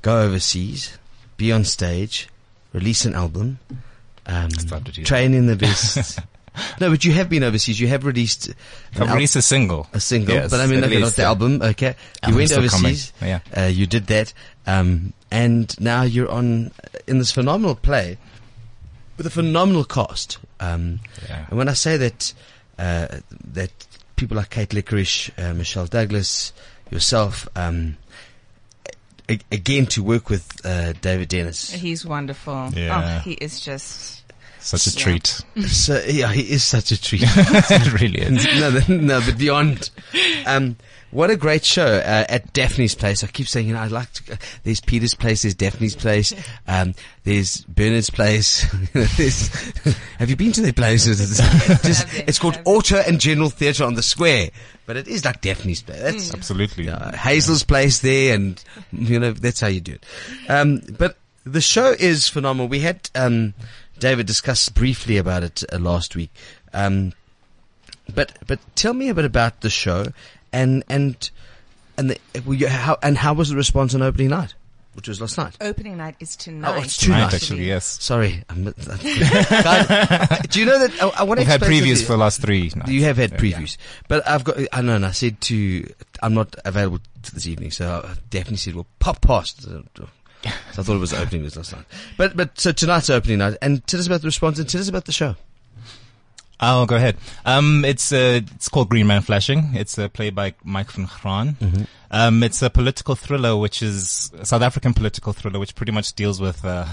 [0.02, 0.98] go overseas,
[1.38, 2.30] be on stage,
[2.74, 3.60] release an album,
[4.28, 6.20] um, Start to do train in the best.
[6.82, 7.80] no, but you have been overseas.
[7.80, 8.52] You have released
[8.96, 9.88] I've al- released a single.
[9.94, 11.62] a single, Yes, but I mean, okay, not the album.
[11.62, 11.96] Okay,
[12.28, 12.86] you went still coming.
[12.92, 13.14] overseas.
[13.22, 13.40] Yeah.
[13.56, 14.34] Uh, you did that,
[14.68, 16.72] um, and now you're on
[17.08, 18.18] in this phenomenal play
[19.18, 20.38] with a phenomenal cast.
[20.60, 21.46] Um, Yeah.
[21.50, 22.34] and when I say that,
[22.78, 23.08] uh,
[23.54, 23.72] that
[24.16, 26.54] people like Kate Liquorish, uh, Michelle Douglas,
[26.92, 27.98] yourself, um,
[29.52, 31.72] again to work with uh, David Dennis.
[31.72, 32.70] He's wonderful.
[32.74, 33.18] Yeah.
[33.18, 34.18] Oh, he is just.
[34.60, 35.04] Such a Yeah.
[35.04, 35.28] treat.
[35.68, 37.24] so yeah, he is such a treat.
[37.26, 38.46] it really is.
[38.60, 39.90] no, no, no, but beyond.
[40.46, 40.76] Um,
[41.12, 43.24] what a great show uh, at Daphne's place.
[43.24, 44.34] I keep saying, you know, I like to.
[44.34, 45.44] Uh, there's Peter's place.
[45.44, 46.34] There's Daphne's place.
[46.68, 46.94] Um,
[47.24, 48.66] there's Bernard's place.
[48.94, 49.48] there's,
[50.20, 51.20] have you been to their places?
[51.42, 52.68] It's, just, it's called have.
[52.68, 54.52] Auto and General Theatre on the Square,
[54.86, 56.02] but it is like Daphne's place.
[56.02, 56.90] That's Absolutely.
[56.90, 60.06] uh, Hazel's place there, and you know that's how you do it.
[60.50, 62.68] Um, but the show is phenomenal.
[62.68, 63.54] We had um,
[64.00, 66.32] David discuss briefly about it uh, last week.
[66.74, 67.14] Um,
[68.14, 70.08] but but tell me a bit about the show,
[70.54, 71.30] and and
[71.98, 72.20] and the,
[72.56, 74.54] you, how and how was the response on opening night,
[74.94, 75.56] which was last night?
[75.62, 76.74] Opening night is tonight.
[76.78, 77.18] Oh, it's tonight.
[77.30, 77.86] Tonight, actually, yes.
[78.02, 82.06] Sorry, Guys, do you know that I, I want to We've had previews something.
[82.06, 82.72] for the last three.
[82.76, 82.90] nights.
[82.92, 83.38] You have had Yeah.
[83.38, 84.58] previews, but I've got.
[84.72, 85.86] I know, and I said to,
[86.24, 87.00] I'm not available
[87.34, 89.62] this evening, so I definitely said, well, pop past.
[89.64, 89.84] So
[90.44, 90.50] I
[90.84, 91.86] thought it was the opening was last night,
[92.18, 94.88] but but so tonight's opening night, and tell us about the response and tell us
[94.88, 95.36] about the show.
[96.64, 97.18] Oh, go ahead.
[97.46, 99.72] Um, it's uh, it's called Green Man Flashing.
[99.74, 101.88] It's a play by Mike van Graan.
[102.12, 106.14] Um, it's a political thriller, which is a South African political thriller, which pretty much
[106.14, 106.86] deals with, uh,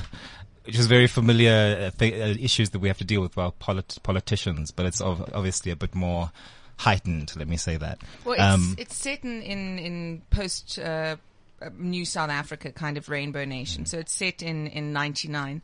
[0.65, 3.51] which is very familiar uh, th- uh, issues that we have to deal with while
[3.59, 6.31] polit- politicians, but it's ov- obviously a bit more
[6.79, 7.37] heightened.
[7.37, 7.99] Let me say that.
[8.25, 11.17] Well, it's, Um, it's set in, in, in post uh,
[11.61, 13.85] uh, New South Africa, kind of rainbow nation.
[13.85, 15.61] So it's set in, in 99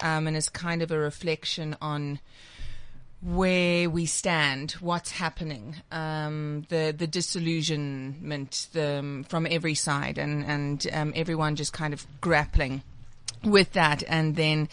[0.00, 2.20] um, and is kind of a reflection on
[3.20, 10.44] where we stand, what's happening, um, the the disillusionment the, um, from every side, and
[10.44, 12.82] and um, everyone just kind of grappling
[13.42, 14.68] with that, and then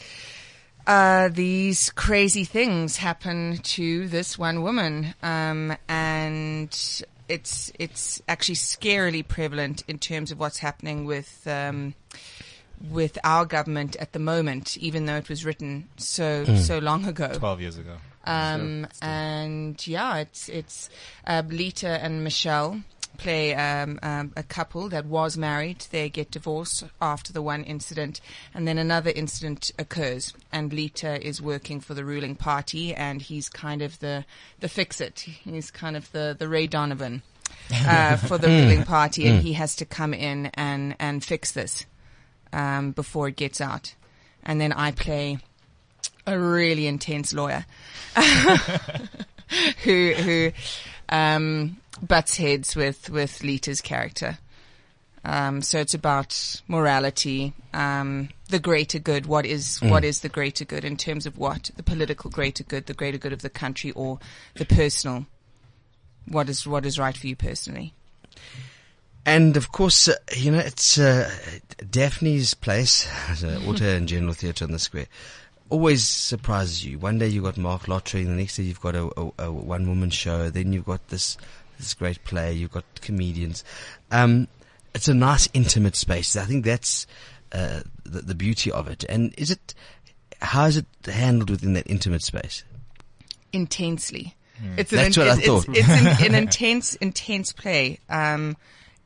[0.86, 9.28] uh, these crazy things happen to this one woman, um, and it's it's actually scarily
[9.28, 11.48] prevalent in terms of what's happening with.
[11.48, 11.96] Um,
[12.92, 17.32] with our government at the moment, even though it was written so so long ago,
[17.34, 17.96] Twelve years ago.
[18.26, 20.90] Um, and yeah, it's it's
[21.26, 22.82] uh, Lita and Michelle
[23.18, 25.86] play um, um, a couple that was married.
[25.92, 28.22] They get divorced after the one incident,
[28.54, 30.34] and then another incident occurs.
[30.52, 34.26] And Lita is working for the ruling party, and he's kind of the
[34.60, 35.20] the fix it.
[35.20, 37.22] He's kind of the the Ray Donovan
[37.74, 41.86] uh, for the ruling party, and he has to come in and and fix this
[42.54, 43.96] um, before it gets out.
[44.44, 45.40] And then I play
[46.26, 47.66] a really intense lawyer
[49.84, 50.52] who who
[51.10, 54.38] um, butts heads with with Lita's character.
[55.24, 59.26] Um, so it's about morality, um, the greater good.
[59.26, 62.86] What is what is the greater good in terms of what the political greater good,
[62.86, 64.20] the greater good of the country, or
[64.54, 65.26] the personal?
[66.28, 67.94] What is what is right for you personally?
[69.26, 71.32] And of course, uh, you know, it's uh,
[71.90, 73.08] Daphne's place,
[73.44, 75.08] Auto and General Theatre on the Square,
[75.70, 77.00] always surprises you.
[77.00, 79.88] One day you've got Mark Lottering, the next day you've got a, a, a one
[79.88, 81.38] woman show, then you've got this
[81.78, 83.64] this great play, you've got comedians.
[84.12, 84.48] Um,
[84.94, 86.38] it's a nice, intimate space.
[86.38, 87.06] I think that's
[87.52, 89.04] uh, the, the beauty of it.
[89.10, 89.74] And is it,
[90.42, 92.64] how is it handled within that intimate space?
[93.56, 94.36] intensely.
[94.60, 94.74] Hmm.
[94.78, 95.78] It's an, That's what I it's, it's, thought.
[95.78, 98.00] it's an, an intense, intense play.
[98.10, 98.56] Um,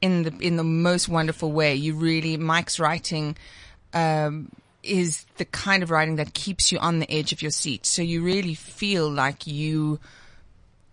[0.01, 1.75] in the in the most wonderful way.
[1.75, 3.35] You really Mike's writing
[3.93, 4.49] um,
[4.83, 7.85] is the kind of writing that keeps you on the edge of your seat.
[7.85, 9.99] So you really feel like you,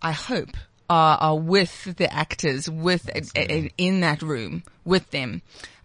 [0.01, 0.57] I hope,
[0.89, 3.09] are, are with the actors, with
[3.77, 5.41] in that room with them,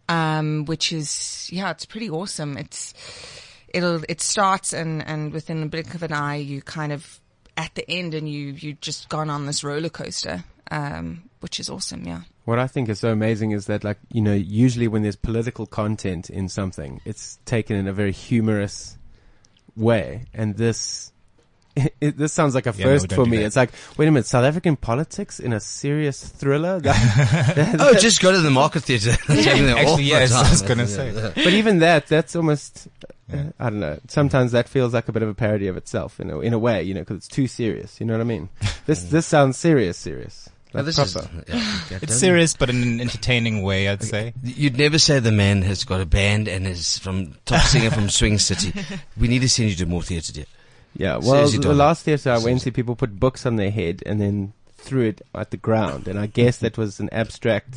[0.09, 2.57] um, which is yeah, it's pretty awesome.
[2.57, 2.95] It's
[3.69, 7.21] it'll it starts and and within the blink of an eye, you kind of
[7.57, 11.69] at the end, and you you just gone on this roller coaster, um, which is
[11.69, 12.07] awesome.
[12.07, 12.23] Yeah.
[12.45, 15.65] What I think is so amazing is that, like, you know, usually when there's political
[15.67, 18.99] content in something, it's taken in a very humorous
[19.77, 20.25] way.
[20.35, 21.13] And this,
[22.01, 23.37] it, this sounds like a Yeah, first don't for me.
[23.39, 23.45] that.
[23.45, 26.81] It's like, wait a minute, South African politics in a serious thriller?
[26.81, 29.13] That- Oh, just go to the market theatre.
[29.29, 31.13] That's happening there all Actually, the yes, I was gonna say.
[31.37, 32.89] but even that, that's almost,
[33.33, 34.01] uh, I don't know.
[34.09, 36.59] Sometimes that feels like a bit of a parody of itself, you know, in a
[36.59, 38.01] way, you know, because it's too serious.
[38.01, 38.49] You know what I mean?
[38.87, 40.49] This, this sounds serious, serious.
[40.73, 41.17] Like this is,
[41.49, 44.33] yeah, It's serious, but in an entertaining way, I'd say.
[44.43, 48.09] You'd never say the man has got a band and is from top singer from
[48.11, 48.73] Swing City.
[49.19, 50.47] We need to send you to more theatre, dear.
[50.97, 54.03] Yeah, well, Seriously, the last theatre I went to, people put books on their head
[54.05, 57.75] and then threw it at the ground, and I guess that was an abstract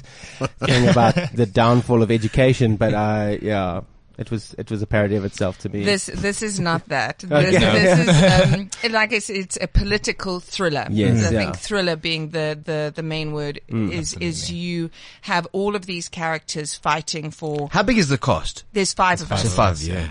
[0.60, 2.75] thing about the downfall of education.
[2.77, 3.81] But I, yeah,
[4.17, 5.84] it was it was a parody of itself to me.
[5.84, 7.19] This this is not that.
[7.19, 7.60] This, Okay.
[7.60, 10.88] this is um, it- like it's it's a political thriller.
[10.89, 11.39] Yes, I yeah.
[11.39, 14.56] think thriller being the the the main word is is Absolutely.
[14.58, 14.89] you
[15.21, 17.69] have all of these characters fighting for.
[17.71, 18.63] How big is the cost?
[18.73, 19.56] There's five of So us.
[19.56, 20.08] five, yeah.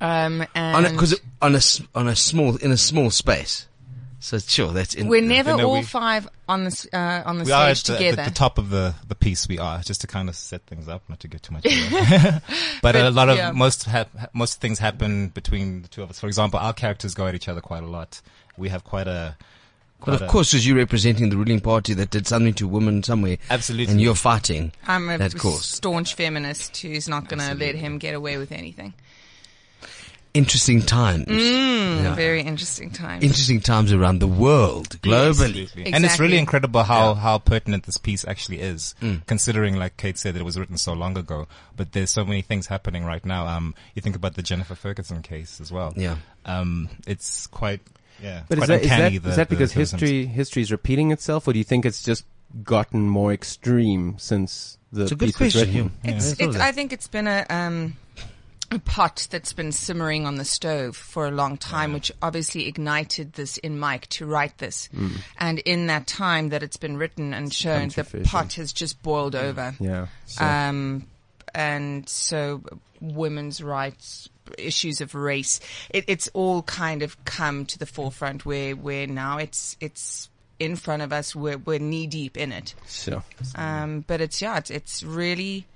[0.00, 3.66] Um, On and because on a s- on a small in a small space.
[4.18, 5.08] So sure, that's in.
[5.08, 7.86] we're never No, all we- five on the uh, on the We are at stage
[7.86, 8.22] the, together.
[8.22, 9.46] at the top of the, the piece.
[9.46, 11.66] We are just to kind of set things up, not to get too much.
[11.66, 12.40] away.
[12.82, 13.52] but, a lot of yeah.
[13.52, 16.18] most hap most things happen between the two of us.
[16.18, 18.20] For example, our characters go at each other quite a lot.
[18.56, 19.36] We have quite a.
[20.04, 23.02] But of a- course, as you're representing the ruling party that did something to women
[23.02, 23.92] somewhere, absolutely.
[23.92, 24.72] and you're fighting.
[24.86, 25.66] I'm a that course.
[25.66, 28.94] staunch feminist who's not going to let him get away with anything.
[30.36, 31.26] Interesting times.
[31.26, 32.14] Mm, Yeah.
[32.14, 33.22] Very interesting times.
[33.24, 35.28] Interesting times around the world, globally.
[35.64, 35.92] Absolutely.
[35.92, 39.26] And it's really incredible how, how pertinent this piece actually is, Mm.
[39.26, 41.46] considering, like Kate said, that it was written so long ago.
[41.76, 43.46] But there's so many things happening right now.
[43.46, 45.92] Um, you think about the Jennifer Ferguson case as well.
[45.96, 46.16] Yeah.
[46.44, 47.80] Um, it's quite,
[48.22, 49.16] yeah, but is quite that, is that, uncanny.
[49.16, 52.24] is the- that because history history is repeating itself, or do you think it's just
[52.62, 55.74] gotten more extreme since the It's a good piece was question.
[55.74, 55.92] written?
[56.04, 56.10] yeah.
[56.16, 56.56] It's, I thought it's.
[56.58, 58.20] I think it's been a, um, a
[58.84, 63.56] pot that's been simmering on the stove for a long time, which obviously ignited this
[63.58, 64.88] in Mike to write this.
[65.38, 69.34] And in that time that it's been written and shown, the pot has just boiled
[69.34, 69.74] over.
[69.80, 70.06] Yeah.
[70.26, 71.06] So- Um,
[71.54, 72.62] and so
[73.00, 78.74] women's rights, issues of race, it, it's all kind of come to the forefront where,
[78.76, 81.34] where now it's, it's in front of us.
[81.34, 82.74] We're, we're knee deep in it.
[82.86, 83.22] so
[83.54, 85.66] Um, but it's yeah, it's, it's really,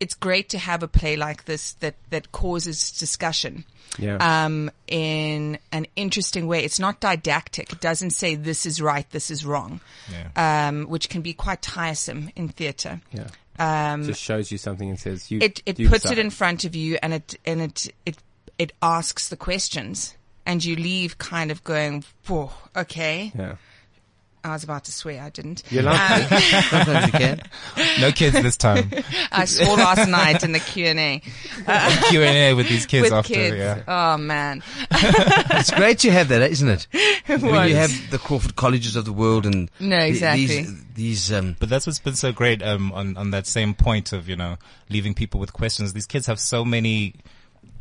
[0.00, 3.64] it's great to have a play like this that that causes discussion.
[3.98, 4.16] yeah.
[4.44, 6.64] Um, in an interesting way.
[6.64, 7.72] It's not didactic.
[7.72, 9.80] It doesn't say this is right, this is wrong.
[10.10, 10.68] Yeah.
[10.68, 13.00] Um, which can be quite tiresome in theatre.
[13.12, 13.28] yeah.
[13.58, 15.38] Um, just shows you something and says you.
[15.42, 16.16] it it you puts decide.
[16.18, 18.16] it in front of you and it and it it
[18.58, 20.14] it asks the questions
[20.46, 23.56] and you leave kind of going, "Whoa, okay." Yeah.
[24.42, 25.20] I was about to swear.
[25.22, 25.62] I didn't.
[25.70, 27.40] You're allowed Um, Sometimes you can.
[28.00, 28.90] No kids this time.
[29.32, 31.18] I swore last night in the Q and A
[32.08, 33.34] Q and A with these kids with after.
[33.34, 33.56] kids.
[33.56, 33.82] Yeah.
[33.86, 36.86] Oh man, It's great to have that, isn't it?
[37.26, 40.46] When you have the Crawford Colleges of the world and No, the- exactly.
[40.46, 44.12] these, these um, But that's what's been so great um, on on that same point
[44.12, 44.56] of you know
[44.88, 45.92] leaving people with questions.
[45.92, 47.14] These kids have so many.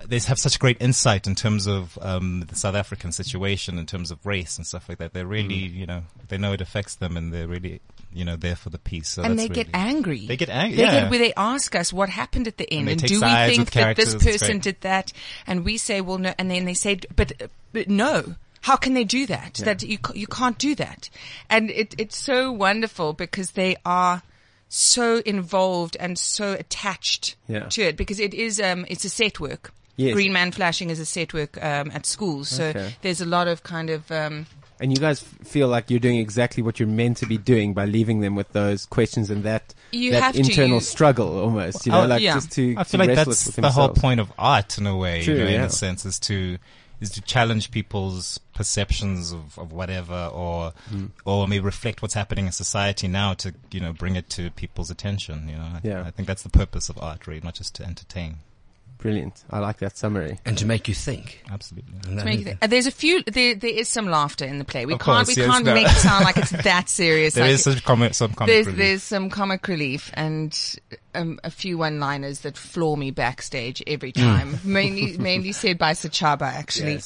[0.08, 4.12] They have such great insight in terms of um, the South African situation, in terms
[4.12, 5.14] of race and stuff like that.
[5.14, 7.82] They're really, you know, they know it affects them, and they're really,
[8.14, 9.10] you know, there for the peace.
[9.10, 10.26] So and that's they get angry.
[10.26, 10.78] They get angry.
[10.78, 11.02] They yeah.
[11.02, 13.72] get where they ask us what happened at the end, they and, do we think
[13.72, 15.12] that this person did that?
[15.46, 16.34] And we say, well, no.
[16.38, 17.34] And then they say, but,
[17.74, 18.36] but no.
[18.62, 19.54] How can they do that?
[19.64, 21.10] That you you can't do that.
[21.50, 24.22] And it, it's so wonderful because they are
[24.68, 27.70] so involved and so attached Yeah.
[27.70, 29.72] to it because it is um it's a set work.
[30.00, 30.14] Yes.
[30.14, 32.96] Green Man Flashing is a set work um, at schools, so Okay.
[33.02, 34.46] there's a lot of kind of um,
[34.80, 37.84] And you guys feel like you're doing exactly what you're meant to be doing by
[37.86, 41.86] leaving them with those questions and that You that have internal you- struggle almost.
[41.86, 42.36] You know, Oh, like yeah.
[42.36, 44.96] just to I to feel like that's with the whole point of art in a
[44.96, 45.66] way, True, you know, in yeah.
[45.66, 46.58] a sense, is to
[47.02, 51.08] is to challenge people's perceptions of, of whatever, or Hmm.
[51.26, 54.90] or maybe reflect what's happening in society now to you know bring it to people's
[54.92, 55.48] attention.
[55.50, 56.04] You know, I, Yeah.
[56.06, 58.38] I think that's the purpose of art, really, not just to entertain.
[59.00, 59.46] Brilliant.
[59.50, 60.40] I like that summary.
[60.46, 61.42] and to make you think.
[61.50, 61.94] Absolutely.
[62.06, 63.24] And that- Make it- uh, there's a few.
[63.24, 64.86] There, there is some laughter in the play.
[64.86, 65.26] We Of can't.
[65.26, 65.74] course, we yes, can't no.
[65.74, 67.34] make it sound like it's that serious.
[67.34, 68.78] There like, is some comic, some comic there's relief.
[68.80, 70.76] there's some comic relief and
[71.16, 74.22] um, a few one-liners that floor me backstage every Hmm.
[74.22, 74.60] time.
[74.66, 77.00] mainly mainly said by Sachaba actually.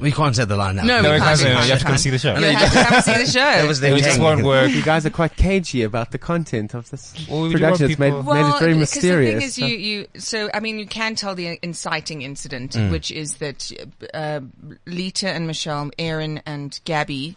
[0.00, 0.82] We can't say the line now.
[0.84, 1.22] No, No, we we can't.
[1.22, 2.36] can't say we can't, You have to come see the show.
[2.38, 3.40] You have to come see the show.
[3.60, 4.70] That was their it just won't work.
[4.70, 7.84] You guys are quite cagey about the content of this Well, we do production.
[7.84, 9.34] want It's made, people- made it very because mysterious.
[9.34, 12.90] the thing is, you, you, so I mean, you can tell the inciting incident, Mm.
[12.90, 13.70] which is that
[14.14, 14.40] uh,
[14.86, 17.36] Litha and Michelle, Aaron and Gabby,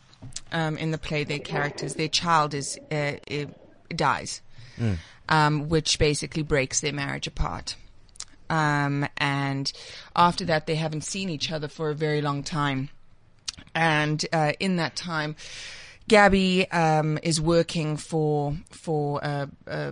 [0.51, 3.45] um, in the play, their characters, their child is uh, uh,
[3.95, 4.41] dies,
[4.79, 4.97] Mm.
[5.29, 7.75] um, which basically breaks their marriage apart.
[8.49, 9.71] Um, and
[10.15, 12.89] after that, they haven't seen each other for a very long time.
[13.75, 15.35] And uh, in that time,
[16.07, 19.91] Gabby um, is working for for uh, uh,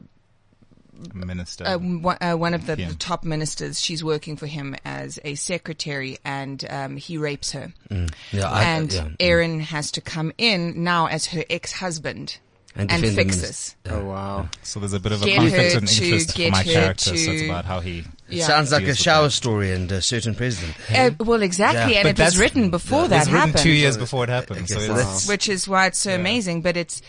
[1.15, 1.65] Minister.
[1.65, 2.89] uh, one, uh, one of the, Yeah.
[2.89, 3.81] the top ministers.
[3.81, 7.73] She's working for him as a secretary, and um, he rapes her.
[7.89, 9.07] Yeah, I- and yeah.
[9.19, 12.37] Aaron has to come in now as her ex-husband
[12.75, 13.75] And and, fix this.
[13.89, 14.49] oh wow.
[14.61, 16.71] so there's a bit of a Get conflict her of to- interest for my her
[16.71, 17.17] character.
[17.17, 18.03] So it's about how he.
[18.31, 18.47] It Yeah.
[18.47, 19.31] sounds like a shower that.
[19.31, 20.75] story and a certain president.
[20.89, 21.99] Uh, well, exactly, Yeah.
[22.07, 24.29] and But it was written before It that was written happened, two years before it
[24.29, 24.69] happened.
[24.69, 26.15] So so it's, which is why it's so Yeah.
[26.15, 26.61] amazing.
[26.61, 27.01] But it's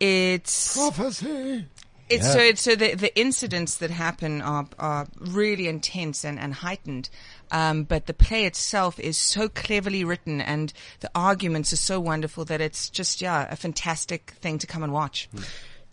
[0.00, 1.66] it's Prophecy.
[2.08, 2.32] It's Yeah.
[2.32, 7.08] so it's, so the the incidents that happen are are really intense and, and heightened.
[7.52, 12.44] Um, but the play itself is so cleverly written and the arguments are so wonderful
[12.46, 15.28] that it's just yeah a fantastic thing to come and watch.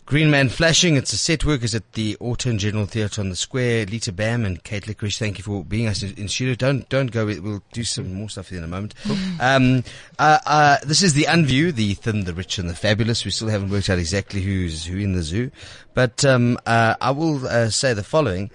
[0.08, 3.36] Green Man Flashing, it's a set work, is at the Autumn General Theatre on the
[3.36, 3.84] Square.
[3.84, 6.54] Litha Bam and Kate Liquorish, thank you for being us in, in studio.
[6.54, 8.94] Don't, don't go, we'll do some more stuff in a moment.
[9.38, 9.84] Um,
[10.18, 13.26] uh, uh, this is the Unview, the thin, the rich and the fabulous.
[13.26, 15.50] We still haven't worked out exactly who's who in the zoo.
[15.92, 18.50] But, um, uh, I will, uh, say the following,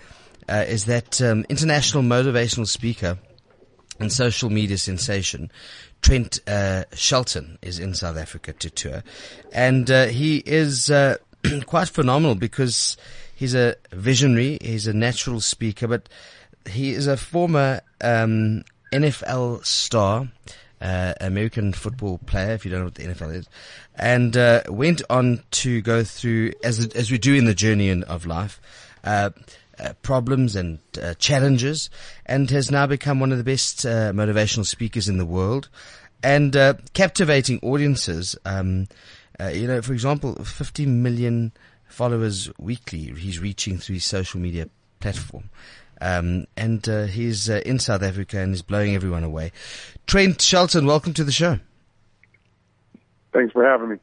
[0.50, 3.20] uh, is that, um, international motivational speaker,
[4.00, 5.52] and social media sensation
[6.04, 9.04] Trent uh, Shelton is in South Africa to tour,
[9.54, 11.16] and uh, he is uh,
[11.66, 12.98] quite phenomenal because
[13.36, 16.10] he's a visionary, he's a natural speaker, but
[16.70, 20.30] he is a former um, NFL star.
[20.82, 23.48] Uh, American football player, if you don't know what the NFL is,
[23.96, 28.04] and uh, went on to go through, as as we do in the journey in,
[28.04, 28.60] of life,
[29.06, 29.30] uh,
[29.80, 31.90] uh, problems and uh, challenges,
[32.26, 35.70] and has now become one of the best uh, motivational speakers in the world,
[36.22, 36.54] and
[36.94, 38.36] captivating audiences.
[38.46, 38.88] Um,
[39.40, 41.52] uh, you know, for example, 50 million
[41.86, 44.68] followers weekly he's reaching through his social media
[45.00, 45.50] platform.
[46.02, 49.52] Um, and uh, he's uh, in South Africa and is blowing everyone away.
[50.08, 51.60] Trent Shelton, welcome to the show.
[53.32, 53.96] Thanks for having me.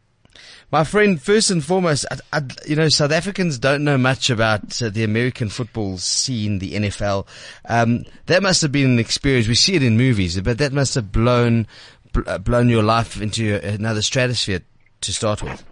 [0.73, 4.81] My friend, first and foremost, I, I, you know, South Africans don't know much about
[4.81, 7.27] uh, the American football scene, the NFL.
[7.69, 9.49] Um, that must have been an experience.
[9.49, 11.67] We see it in movies, but that must have blown
[12.13, 14.61] bl- uh, blown your life into another stratosphere
[15.01, 15.65] to start with.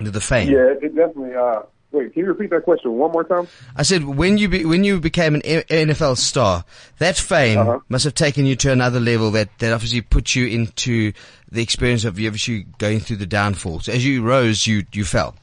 [0.00, 0.50] The fame.
[0.50, 1.34] Yeah, it definitely.
[1.34, 3.48] Uh, wait, can you repeat that question one more time?
[3.76, 6.64] I said when you be, when you became an NFL star,
[6.98, 7.78] that fame Uh-huh.
[7.88, 9.30] must have taken you to another level.
[9.30, 11.12] That that obviously put you into
[11.50, 13.80] the experience of you obviously going through the downfall.
[13.80, 15.34] So as you rose, you you fell.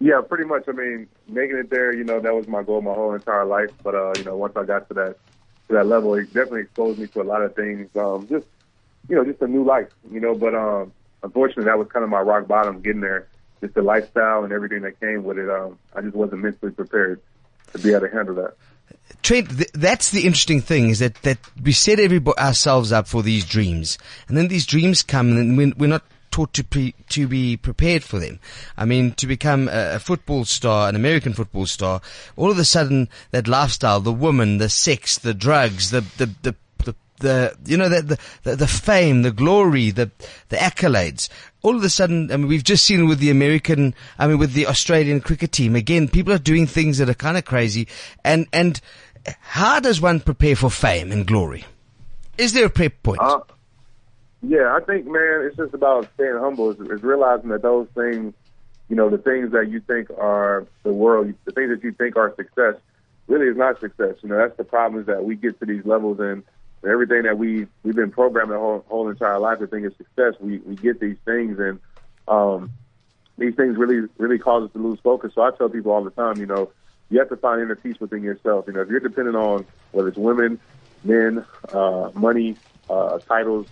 [0.00, 0.64] Yeah, pretty much.
[0.66, 3.70] I mean, making it there, you know, that was my goal my whole entire life.
[3.84, 5.16] But uh, you know, once I got to that
[5.68, 7.88] to that level, it definitely exposed me to a lot of things.
[7.94, 8.46] Um, just
[9.10, 10.34] you know, just a new life, you know.
[10.34, 10.92] But um,
[11.22, 13.26] unfortunately, that was kind of my rock bottom getting there.
[13.60, 15.50] Just the lifestyle and everything that came with it.
[15.50, 17.20] Um, I just wasn't mentally prepared
[17.72, 18.54] to be able to handle that.
[19.22, 23.22] Trent, th- that's the interesting thing is that, that we set everybody ourselves up for
[23.22, 23.98] these dreams,
[24.28, 28.04] and then these dreams come, and we're, we're not taught to pre, to be prepared
[28.04, 28.38] for them.
[28.76, 32.00] I mean, to become a, a football star, an American football star,
[32.36, 36.54] all of a sudden that lifestyle, the woman, the sex, the drugs, the the the
[37.20, 40.10] the, you know the, the the fame, the glory, the
[40.48, 41.28] the accolades.
[41.62, 44.52] All of a sudden, I mean, we've just seen with the American, I mean, with
[44.54, 45.76] the Australian cricket team.
[45.76, 47.86] Again, people are doing things that are kind of crazy.
[48.24, 48.80] And and
[49.40, 51.64] how does one prepare for fame and glory?
[52.38, 53.20] Is there a prep point?
[53.20, 53.40] Uh,
[54.42, 56.70] yeah, I think, man, it's just about staying humble.
[56.70, 58.32] It's realizing that those things,
[58.88, 62.16] you know, the things that you think are the world, the things that you think
[62.16, 62.76] are success,
[63.26, 64.14] really is not success.
[64.22, 66.42] You know, that's the problem is that we get to these levels and
[66.88, 70.34] everything that we we've been programmed the whole, whole entire life to think is success.
[70.40, 71.78] We we get these things and
[72.28, 72.70] um,
[73.38, 75.32] these things really really cause us to lose focus.
[75.34, 76.72] So I tell people all the time, you know,
[77.10, 78.64] you have to find inner peace within yourself.
[78.66, 80.60] You know, if you're dependent on whether it's women,
[81.04, 82.56] men, uh, money,
[82.88, 83.66] uh, titles,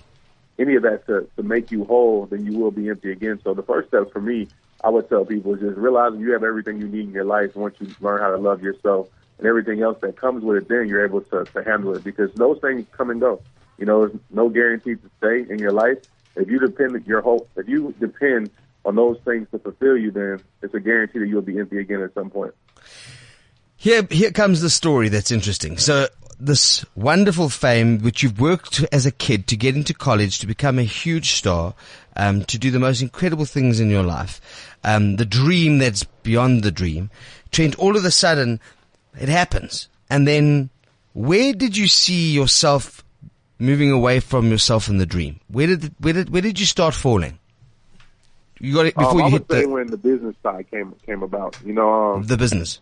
[0.58, 3.40] any of that to, to make you whole, then you will be empty again.
[3.44, 4.48] So the first step for me,
[4.82, 7.54] I would tell people is just realizing you have everything you need in your life
[7.54, 10.88] once you learn how to love yourself and everything else that comes with it, then
[10.88, 13.40] you're able to, to handle it because those things come and go.
[13.78, 15.98] You know, there's no guarantee to stay in your life.
[16.36, 18.50] If you depend your hope, if you depend
[18.84, 22.02] on those things to fulfill you, then it's a guarantee that you'll be empty again
[22.02, 22.54] at some point.
[23.76, 25.78] Here, here comes the story that's interesting.
[25.78, 26.08] So
[26.40, 30.78] this wonderful fame, which you've worked as a kid to get into college, to become
[30.78, 31.74] a huge star,
[32.16, 34.40] um, to do the most incredible things in your life,
[34.84, 37.10] um, the dream that's beyond the dream.
[37.50, 38.60] Trent, all of a sudden,
[39.18, 39.88] it happens.
[40.10, 40.70] And then,
[41.12, 43.04] where did you see yourself
[43.58, 45.40] moving away from yourself in the dream?
[45.48, 47.38] Where did, where did, where did you start falling?
[48.60, 51.56] You got it before um, you hit the, when the business side came came about.
[51.64, 52.80] You know, um, the business.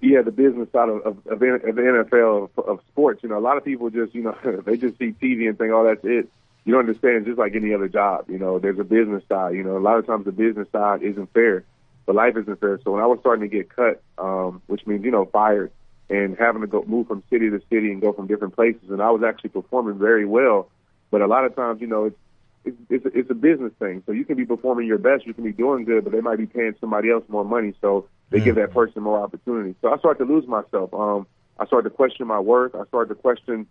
[0.00, 3.22] yeah, the business side of, of, of the NFL of, of sports.
[3.22, 5.72] You know, a lot of people just you know they just see TV and think,
[5.72, 6.28] oh, that's it.
[6.64, 7.26] You don't understand.
[7.26, 8.30] Just like any other job.
[8.30, 9.54] You know, there's a business side.
[9.54, 11.64] You know, a lot of times the business side isn't fair,
[12.06, 12.78] but life isn't fair.
[12.84, 15.72] So when I was starting to get cut, um, which means you know fired
[16.10, 19.02] and having to go move from city to city and go from different places, and
[19.02, 20.68] I was actually performing very well,
[21.10, 22.16] but a lot of times you know it's
[22.64, 24.02] it's it's a, it's a business thing.
[24.06, 26.38] So you can be performing your best, you can be doing good, but they might
[26.38, 29.74] be paying somebody else more money, so they give that person more opportunity.
[29.80, 30.92] So I started to lose myself.
[30.92, 31.26] Um,
[31.58, 32.74] I started to question my worth.
[32.74, 33.66] I started to question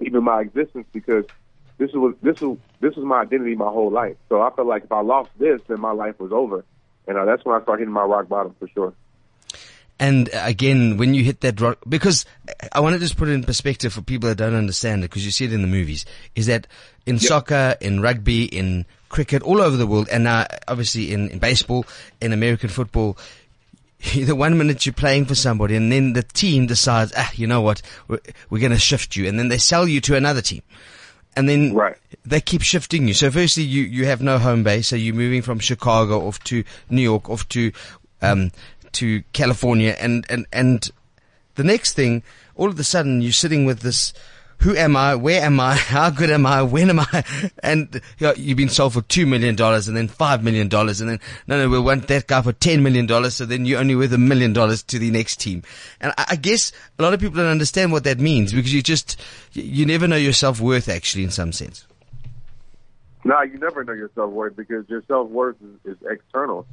[0.00, 1.24] even my existence because
[1.78, 4.16] this was this was this was my identity my whole life.
[4.28, 6.64] So I felt like if I lost this, then my life was over,
[7.08, 8.92] and uh, that's when I started hitting my rock bottom for sure.
[10.00, 12.24] And again, when you hit that rock, because
[12.70, 15.24] I want to just put it in perspective for people that don't understand it, because
[15.24, 16.04] you see it in the movies,
[16.36, 16.68] is that
[17.04, 21.40] in soccer, in rugby, in cricket, all over the world, and now obviously in, in
[21.40, 21.84] baseball,
[22.20, 23.18] in American football,
[24.14, 27.60] the one minute you're playing for somebody and then the team decides, ah, you know
[27.60, 29.26] what, we're, we're going to shift you.
[29.26, 30.62] And then they sell you to another team.
[31.38, 31.96] And then Right.
[32.26, 33.14] they keep shifting you.
[33.14, 34.88] So firstly, you, you have no home base.
[34.88, 37.70] So you're moving from Chicago off to New York, off to,
[38.20, 38.50] um,
[38.94, 39.94] to California.
[40.00, 40.90] And, and, and
[41.54, 42.24] the next thing,
[42.56, 44.12] all of a sudden you're sitting with this,
[44.60, 45.14] who am I?
[45.14, 45.74] Where am I?
[45.76, 46.62] How good am I?
[46.62, 47.24] When am I?
[47.62, 51.08] And you you've been sold for two million dollars and then five million dollars and
[51.10, 53.34] then no, no, we want that guy for ten million dollars.
[53.36, 55.62] So then you're only worth a million dollars to the next team.
[56.00, 58.82] And I, I guess a lot of people don't understand what that means because you
[58.82, 59.20] just
[59.52, 61.86] you- you never know your self worth actually in some sense.
[63.24, 66.66] No, you never know your self worth because your self worth is, is external.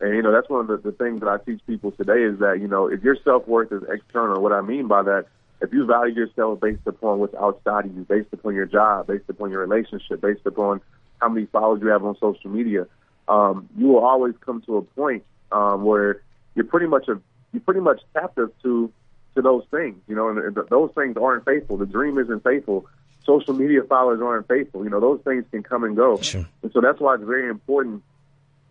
[0.00, 2.38] And you know that's one of the, the things that I teach people today is
[2.40, 5.26] that you know if your self worth is external, what I mean by that,
[5.62, 9.28] if you value yourself based upon what's outside of you, based upon your job, based
[9.28, 10.80] upon your relationship, based upon
[11.20, 12.86] how many followers you have on social media,
[13.28, 16.20] um, you will always come to a point um, where
[16.54, 17.20] you're pretty much a
[17.52, 18.92] you're pretty much captive to
[19.36, 19.96] to those things.
[20.08, 21.76] You know, and, and those things aren't faithful.
[21.76, 22.86] The dream isn't faithful.
[23.24, 24.82] Social media followers aren't faithful.
[24.82, 26.20] You know, those things can come and go.
[26.20, 26.44] Sure.
[26.62, 28.02] And so that's why it's very important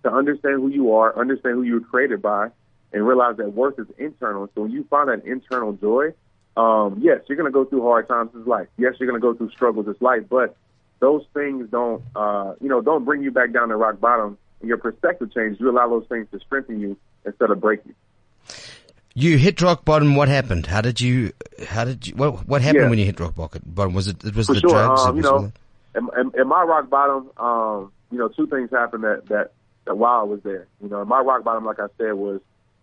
[0.03, 2.49] to understand who you are, understand who you were created by,
[2.91, 4.49] and realize that worth is internal.
[4.53, 6.13] So when you find that internal joy,
[6.57, 8.67] um, yes, you're going to go through hard times in life.
[8.77, 10.55] Yes, you're going to go through struggles in life, but
[10.99, 14.37] those things don't, uh, you know, don't bring you back down to rock bottom.
[14.59, 15.59] And your perspective changes.
[15.59, 17.95] You allow those things to strengthen you instead of break you.
[19.13, 20.15] You hit rock bottom.
[20.15, 20.67] What happened?
[20.67, 21.31] How did you?
[21.67, 22.15] How did you?
[22.15, 22.89] What What happened Yeah.
[22.89, 23.93] when you hit rock bottom?
[23.93, 24.23] Was it?
[24.23, 24.69] It was For the sure.
[24.69, 25.01] drugs.
[25.01, 25.51] Um, you know,
[25.95, 29.51] in, in, in my rock bottom, um, you know, two things happened that, that,
[29.85, 30.67] that while I was there.
[30.81, 32.39] You know, my rock bottom, like I said, was,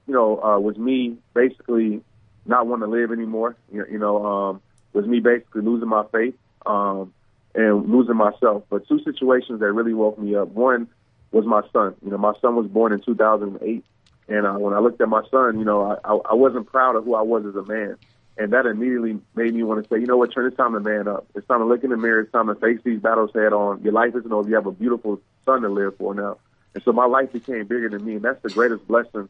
[0.06, 2.02] you know, uh, was me basically
[2.48, 3.56] not wanting to live anymore.
[3.72, 6.34] You, you know, um, was me basically losing my faith.
[6.66, 7.12] Um,
[7.54, 8.64] and losing myself.
[8.70, 10.48] But two situations that really woke me up.
[10.48, 10.88] One
[11.32, 11.94] was my son.
[12.04, 13.84] You know, my son was born in 2008,
[14.28, 16.96] and uh, when I looked at my son, you know, I, I, I wasn't proud
[16.96, 17.96] of who I was as a man.
[18.36, 20.80] And that immediately made me want to say, you know what, Trent, it's time to
[20.80, 21.26] man up.
[21.34, 22.20] It's time to look in the mirror.
[22.20, 23.82] It's time to face these battles head on.
[23.82, 24.48] Your life isn't over.
[24.48, 26.38] You have a beautiful son to live for now.
[26.72, 28.14] And so my life became bigger than me.
[28.14, 29.28] And that's the greatest blessing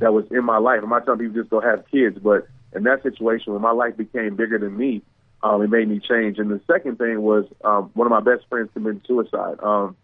[0.00, 0.80] that was in my life.
[0.82, 3.96] I'm not telling people just go have kids, but in that situation, when my life
[3.96, 5.02] became bigger than me,
[5.42, 6.38] um, it made me change.
[6.38, 9.58] And the second thing was um, one of my best friends committed suicide.
[9.62, 9.96] Um,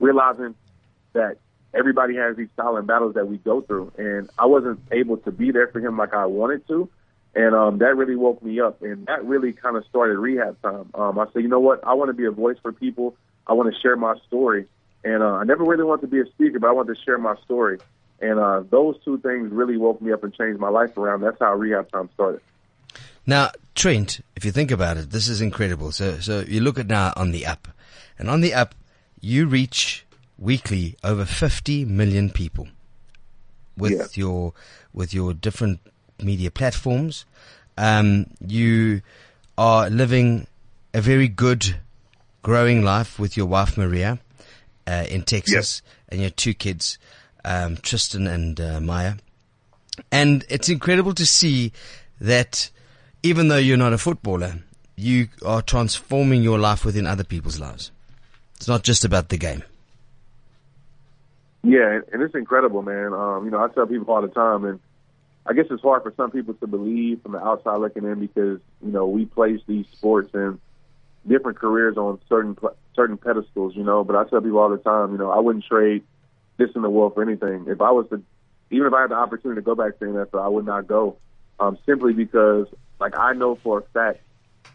[0.00, 0.54] realizing
[1.12, 1.38] that
[1.72, 5.50] everybody has these silent battles that we go through, and I wasn't able to be
[5.52, 6.88] there for him like I wanted to.
[7.36, 10.90] And um, that really woke me up, and that really kind of started rehab time.
[10.94, 11.84] Um, I said, you know what?
[11.84, 13.16] I want to be a voice for people.
[13.46, 14.66] I want to share my story,
[15.02, 17.18] and uh, I never really wanted to be a speaker, but I wanted to share
[17.18, 17.78] my story.
[18.24, 21.20] And uh, those two things really woke me up and changed my life around.
[21.20, 22.40] That's how rehab time started.
[23.26, 25.92] Now, Trent, if you think about it, this is incredible.
[25.92, 27.68] So, so you look at now on the app,
[28.18, 28.74] and on the app,
[29.20, 30.06] you reach
[30.38, 32.68] weekly over 50 million people
[33.76, 34.06] with Yeah.
[34.14, 34.52] your
[34.92, 35.80] with your different
[36.22, 37.24] media platforms.
[37.76, 39.02] Um, you
[39.58, 40.46] are living
[40.94, 41.76] a very good,
[42.42, 44.18] growing life with your wife Maria
[44.86, 46.98] uh, in Texas, and your two kids,
[47.44, 49.14] um, Tristan and uh, Maya.
[50.10, 51.72] And it's incredible to see
[52.20, 52.70] that
[53.22, 54.60] even though you're not a footballer,
[54.96, 57.90] you are transforming your life within other people's lives.
[58.56, 59.62] It's not just about the game.
[61.62, 63.14] Yeah, and, it's incredible, man.
[63.14, 64.80] Um, you know, I tell people all the time, and
[65.46, 68.60] I guess it's hard for some people to believe from the outside looking in because
[68.84, 70.60] you know we place these sports and
[71.26, 72.56] different careers on certain
[72.94, 74.04] certain pedestals, you know.
[74.04, 76.04] But I tell people all the time, you know, I wouldn't trade
[76.56, 77.66] this in the world for anything.
[77.68, 78.22] If I was to,
[78.70, 80.86] even if I had the opportunity to go back to the NFL, I would not
[80.86, 81.16] go,
[81.60, 82.66] um, simply because,
[83.00, 84.20] like, I know for a fact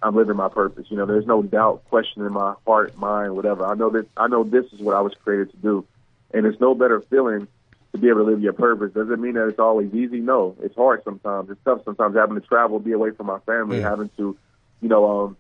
[0.02, 0.86] I'm living my purpose.
[0.90, 3.66] You know, there's no doubt, question in my heart, mind, whatever.
[3.66, 5.86] I know that I know this is what I was created to do,
[6.34, 7.48] and it's no better feeling
[7.92, 8.94] to be able to live your purpose.
[8.94, 10.20] Does it mean that it's always easy?
[10.20, 11.50] No, it's hard sometimes.
[11.50, 13.90] It's tough sometimes having to travel, be away from my family, Yeah.
[13.90, 14.38] having to,
[14.80, 15.38] you know, um,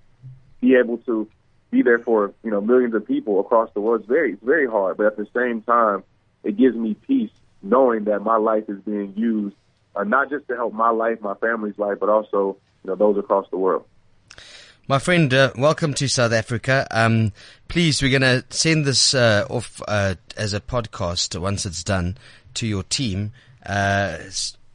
[0.59, 1.27] be able to
[1.71, 4.01] be there for you know millions of people across the world.
[4.01, 6.03] It's very it's very hard, but at the same time,
[6.43, 7.31] it gives me peace
[7.61, 9.55] knowing that my life is being used
[9.95, 13.17] uh, not just to help my life, my family's life, but also you know those
[13.17, 13.85] across the world.
[14.87, 16.87] My friend, uh, welcome to South Africa.
[16.89, 17.31] Um,
[17.67, 22.17] please, we're going to send this uh, off uh, as a podcast once it's done
[22.55, 23.31] to your team.
[23.63, 24.17] Uh,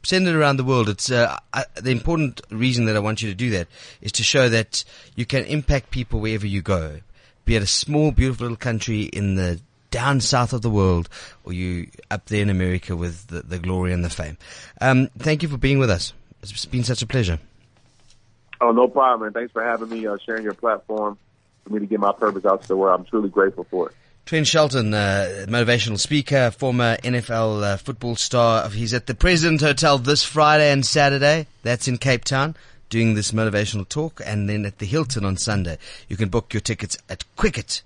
[0.03, 0.87] send it around the world.
[0.87, 3.67] It's uh, I, the important reason that I want you to do that
[4.01, 4.85] is to show that
[5.15, 7.01] you can impact people wherever you go,
[7.43, 9.59] be it a small, beautiful little country in the
[9.95, 11.07] down south of the world,
[11.45, 14.37] or you up there in America with the, the glory and the fame.
[14.81, 16.11] Um, thank you for being with us.
[16.41, 17.39] It's been such a pleasure.
[18.59, 19.31] Oh, no problem, man.
[19.31, 21.17] Thanks for having me, uh, sharing your platform
[21.63, 22.99] for me to get my purpose out to the world.
[22.99, 23.95] I'm truly grateful for it.
[24.25, 28.67] Trent Shelton, uh, motivational speaker, former NFL uh, football star.
[28.69, 31.47] He's at the President Hotel this Friday and Saturday.
[31.63, 32.57] That's in Cape Town,
[32.89, 35.77] doing this motivational talk, and then at the Hilton on Sunday.
[36.09, 37.81] You can book your tickets at Quicket.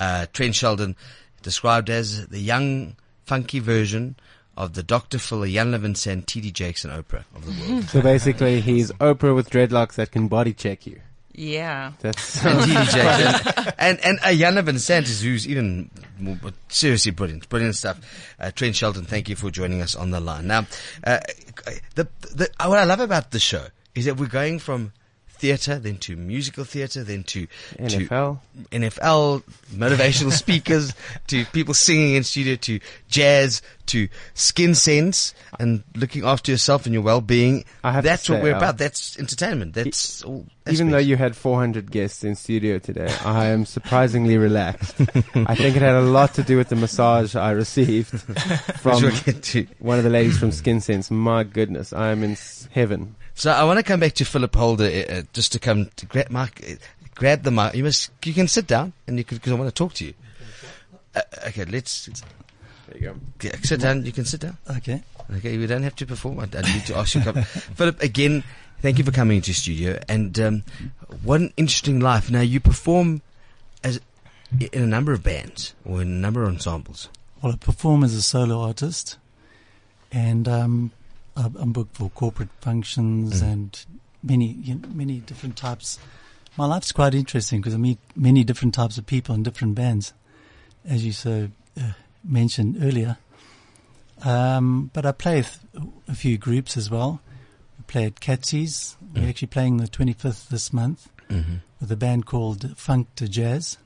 [0.00, 0.96] Uh, Trent Shelton,
[1.42, 4.16] described as the young, funky version
[4.56, 5.18] of the Dr.
[5.18, 6.50] Phil, Iyanla Vanzant, T.D.
[6.52, 7.84] Jakes, and Oprah of the world.
[7.88, 11.00] So basically, he's Oprah with dreadlocks that can body check you.
[11.34, 11.92] Yeah.
[12.00, 12.74] That's and T.D.
[12.74, 13.72] Jakes.
[13.78, 17.48] And, and, and uh, Iyanla Vanzant, who's even more, but seriously brilliant.
[17.48, 17.98] Brilliant stuff.
[18.38, 20.46] Uh, Trent Shelton, thank you for joining us on the line.
[20.46, 20.66] Now,
[21.02, 21.18] uh,
[21.96, 24.92] the, the, uh, what I love about the show is that we're going from
[25.42, 28.38] theatre, then to musical theatre, then to NFL.
[28.70, 29.42] to NFL,
[29.74, 30.94] motivational speakers,
[31.26, 32.78] to people singing in studio, to
[33.08, 37.64] jazz, to skin sense, and looking after yourself and your well-being.
[37.82, 38.78] I have to That's what we're uh, about.
[38.78, 39.74] That's entertainment.
[39.74, 40.46] That's all.
[40.70, 44.94] Even though you had 400 guests in studio today, I am surprisingly relaxed.
[45.34, 48.10] I think it had a lot to do with the massage I received
[48.78, 49.66] from Which we'll get to.
[49.80, 51.10] one of the ladies from Skin Sense.
[51.10, 52.36] My goodness, I am in
[52.70, 53.16] heaven.
[53.34, 56.06] So I want to come back to Philip Holder uh, uh, just to come to
[56.06, 56.74] grab Mark, uh,
[57.14, 57.74] grab the mic.
[57.74, 60.04] You must, you can sit down and you can, because I want to talk to
[60.04, 60.14] you.
[61.14, 62.06] Uh, okay, let's
[62.88, 63.14] There you go.
[63.42, 64.04] yeah, sit down.
[64.04, 64.56] You can sit down.
[64.78, 65.02] Okay.
[65.36, 66.40] Okay, we don't have to perform.
[66.40, 67.20] I, I need to ask you.
[67.22, 67.42] a couple-
[67.76, 68.44] Philip, again,
[68.80, 69.98] thank you for coming into studio.
[70.08, 70.62] And um,
[71.22, 72.30] what an interesting life.
[72.30, 73.22] Now you perform
[73.82, 73.98] as
[74.60, 77.08] in a number of bands or in a number of ensembles.
[77.42, 79.16] Well, I perform as a solo artist,
[80.12, 80.92] and um,
[81.36, 83.84] I- I'm booked for corporate functions and
[84.22, 85.98] many you know, many different types.
[86.56, 90.12] My life's quite interesting because I meet many different types of people in different bands,
[90.84, 91.48] as you so
[91.80, 93.16] uh, mentioned earlier.
[94.24, 95.42] Um, but I play
[96.08, 97.20] a few groups as well.
[97.78, 98.96] We play at Katzy's.
[99.14, 101.08] We're actually playing the 25th this month.
[101.80, 103.78] with a band called Funk to Jazz.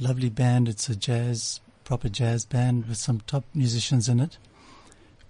[0.00, 0.68] Lovely band.
[0.68, 4.38] It's a jazz, proper jazz band with some top musicians in it.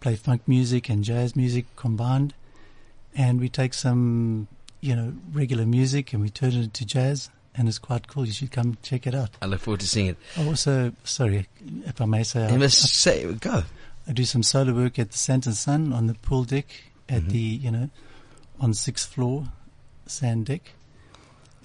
[0.00, 2.34] Play funk music and jazz music combined.
[3.16, 4.46] And we take some,
[4.80, 7.30] you know, regular music and we turn it into jazz.
[7.56, 8.24] And it's quite cool.
[8.24, 9.30] You should come check it out.
[9.42, 10.16] I look forward to seeing it.
[10.36, 11.48] I also, sorry,
[11.84, 13.64] if I may say, I- You must say, go.
[14.06, 16.66] I do some solo work at the Sandton Sun on the pool deck
[17.08, 17.28] at Mm-hmm.
[17.30, 17.90] the, you know,
[18.60, 19.46] on sixth floor
[20.06, 20.72] sand deck.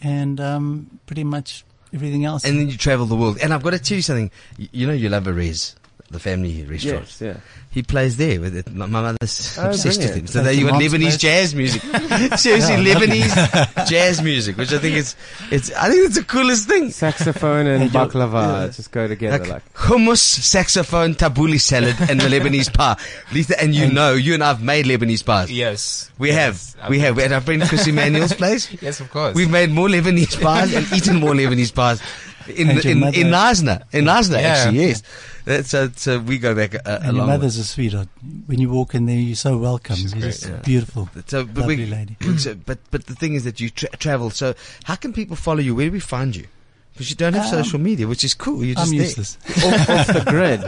[0.01, 1.63] And, um, pretty much
[1.93, 2.43] everything else.
[2.43, 3.37] And then you travel the world.
[3.41, 4.31] And I've got to tell you something.
[4.57, 5.75] You, you know you love a res,
[6.13, 7.05] the family restaurant.
[7.05, 7.37] Yes, yeah.
[7.69, 8.71] He plays there with it.
[8.71, 10.27] My, my mother's Oh, obsessed with him.
[10.27, 11.17] So That's they you the got Lebanese place.
[11.17, 11.81] jazz music.
[12.37, 15.15] Seriously, Lebanese jazz music, which I think is,
[15.51, 16.91] it's, I think it's the coolest thing.
[16.91, 18.67] Saxophone and And you'll- baklava yeah.
[18.67, 19.73] just go together Like, like.
[19.73, 22.95] hummus, saxophone, tabbouleh salad, and the Lebanese pie.
[23.33, 25.51] Lisa, and you know, you and I've made Lebanese pies.
[25.51, 26.11] Yes.
[26.19, 26.89] We Yes, have.
[26.91, 27.17] We have.
[27.17, 28.71] At our friend Chris Emmanuel's place.
[28.81, 29.35] Yes, of course.
[29.35, 32.01] We've made more Lebanese pies and eaten more Lebanese pies
[32.47, 33.83] in And in, mother- in Nasna.
[33.91, 34.47] In Nasna, Yeah.
[34.47, 35.03] actually, yes.
[35.45, 37.33] That's, so, so uh, we go back a, a and your long way.
[37.33, 38.07] mother's a sweetheart.
[38.45, 39.95] When you walk in there, you're so welcome.
[39.97, 40.57] She's great, yeah.
[40.63, 41.09] beautiful.
[41.27, 42.15] So, but uh, Lovely we, lady.
[42.37, 44.29] so- but but the thing is that you tra- travel.
[44.29, 44.53] So
[44.85, 45.75] how can people follow you?
[45.75, 46.47] Where do we find you?
[46.93, 48.63] Because you don't have Um, social media, which is cool.
[48.63, 49.37] You're just I'm useless.
[49.65, 50.63] off, off the grid.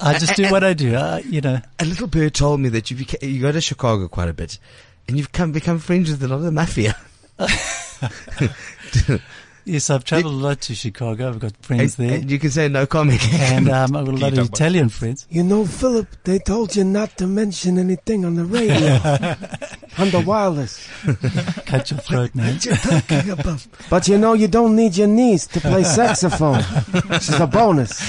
[0.00, 0.94] I just do what I do.
[0.94, 4.08] I, you know, A little bird told me that you beca- you go to Chicago
[4.08, 4.58] quite a bit,
[5.08, 6.96] and you've come become friends with a lot of the mafia.
[9.68, 11.28] yes, I've traveled a lot to Chicago.
[11.28, 12.14] I've got And, friends there.
[12.14, 13.20] and you can say no comment.
[13.34, 15.26] And um, I've got a you lot talk of about- Italian friends.
[15.30, 18.94] You know, Philip, they told you not to mention anything on the radio.
[19.98, 20.88] on the wireless.
[21.66, 22.58] Cut your throat, man.
[22.62, 22.72] You
[23.90, 26.62] But you know, you don't need your knees to play saxophone.
[27.08, 28.00] This is a bonus.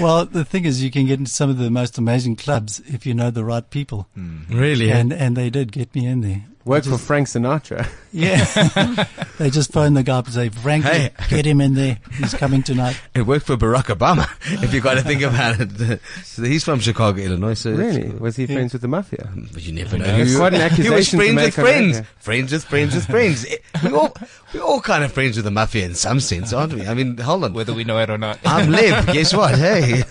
[0.00, 3.06] well, the thing is, you can get into some of the most amazing clubs if
[3.06, 4.08] you know the right people.
[4.50, 4.90] really?
[4.90, 6.44] And and they did get me in there.
[6.64, 7.88] Work for Frank Sinatra.
[8.12, 8.44] Yeah.
[9.38, 11.10] they just phoned the guy up and say, Frank, Hey.
[11.28, 11.98] get him in there.
[12.14, 12.98] He's coming tonight.
[13.14, 14.28] It worked for Barack Obama,
[14.64, 16.00] if you've got to think about it.
[16.24, 17.54] So he's from Chicago, Illinois.
[17.54, 18.08] So Really?
[18.10, 19.28] Was he friends with the mafia?
[19.52, 20.04] But you never know.
[20.04, 21.96] That's quite an He was accusation to friends make with on friends.
[21.96, 22.06] radio.
[22.18, 23.46] Friends with friends with friends.
[23.84, 24.14] We all,
[24.54, 26.86] we're all kind of friends with the mafia in some sense, aren't we?
[26.86, 27.52] I mean, hold on.
[27.52, 28.38] Whether we know it or not.
[28.44, 29.06] I'm Liv.
[29.08, 29.56] Guess what?
[29.58, 30.02] Hey.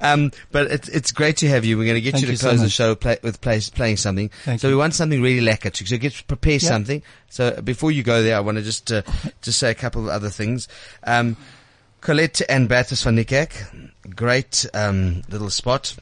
[0.00, 1.78] um, but it's it's great to have you.
[1.78, 3.60] We're going to get Thank you to you so close the show play, with play,
[3.74, 4.30] playing something.
[4.44, 4.74] Thank so you.
[4.74, 5.72] we want something really lekker.
[5.72, 6.58] to- So get prepare Yeah.
[6.58, 6.83] something.
[7.28, 9.02] So before you go there, I want to just uh,
[9.42, 10.68] just say a couple of other things.
[11.04, 11.36] Um,
[12.00, 13.52] Colette and Bertus van Niekerk,
[14.14, 15.96] great um, little spot.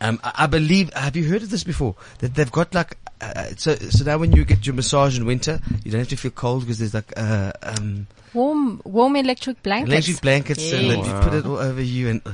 [0.00, 0.92] Um, I, I believe.
[0.94, 1.94] Have you heard of this before?
[2.20, 2.96] That they've got like.
[3.20, 6.16] Uh, so so now when you get your massage in winter, you don't have to
[6.16, 9.90] feel cold because there's like uh, um, Warm, warm electric blankets.
[9.92, 12.22] electric blankets and then you put it all over you and.
[12.24, 12.32] uh,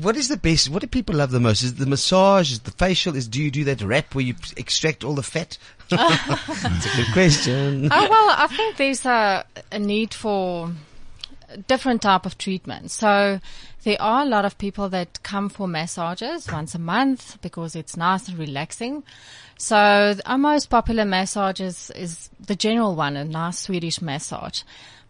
[0.00, 0.70] What is the best?
[0.70, 1.62] What do people love the most?
[1.62, 2.50] Is it the massage?
[2.50, 3.14] Is it the facial?
[3.14, 5.56] Is do you do that wrap where you extract all the fat?
[5.92, 7.88] It's a good question.
[7.92, 10.72] Oh well, I think there's a, a need for
[11.66, 12.90] different type of treatment.
[12.90, 13.40] So
[13.84, 17.96] there are a lot of people that come for massages once a month because it's
[17.96, 19.02] nice and relaxing.
[19.58, 24.62] So our most popular massage is, is the general one, a nice Swedish massage.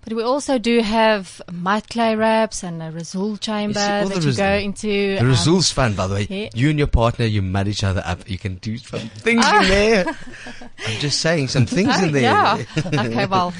[0.04, 4.34] But we also do have mud clay wraps and a Rasul chamber the that you
[4.34, 5.14] go into.
[5.14, 6.26] The um, Rasul's fun, by the way.
[6.28, 6.48] yeah.
[6.54, 8.28] You and your partner, you mud each other up.
[8.28, 10.06] You can do some things in there.
[10.86, 12.22] I'm just saying some things oh, in there.
[12.22, 12.64] yeah.
[12.86, 13.52] okay, well.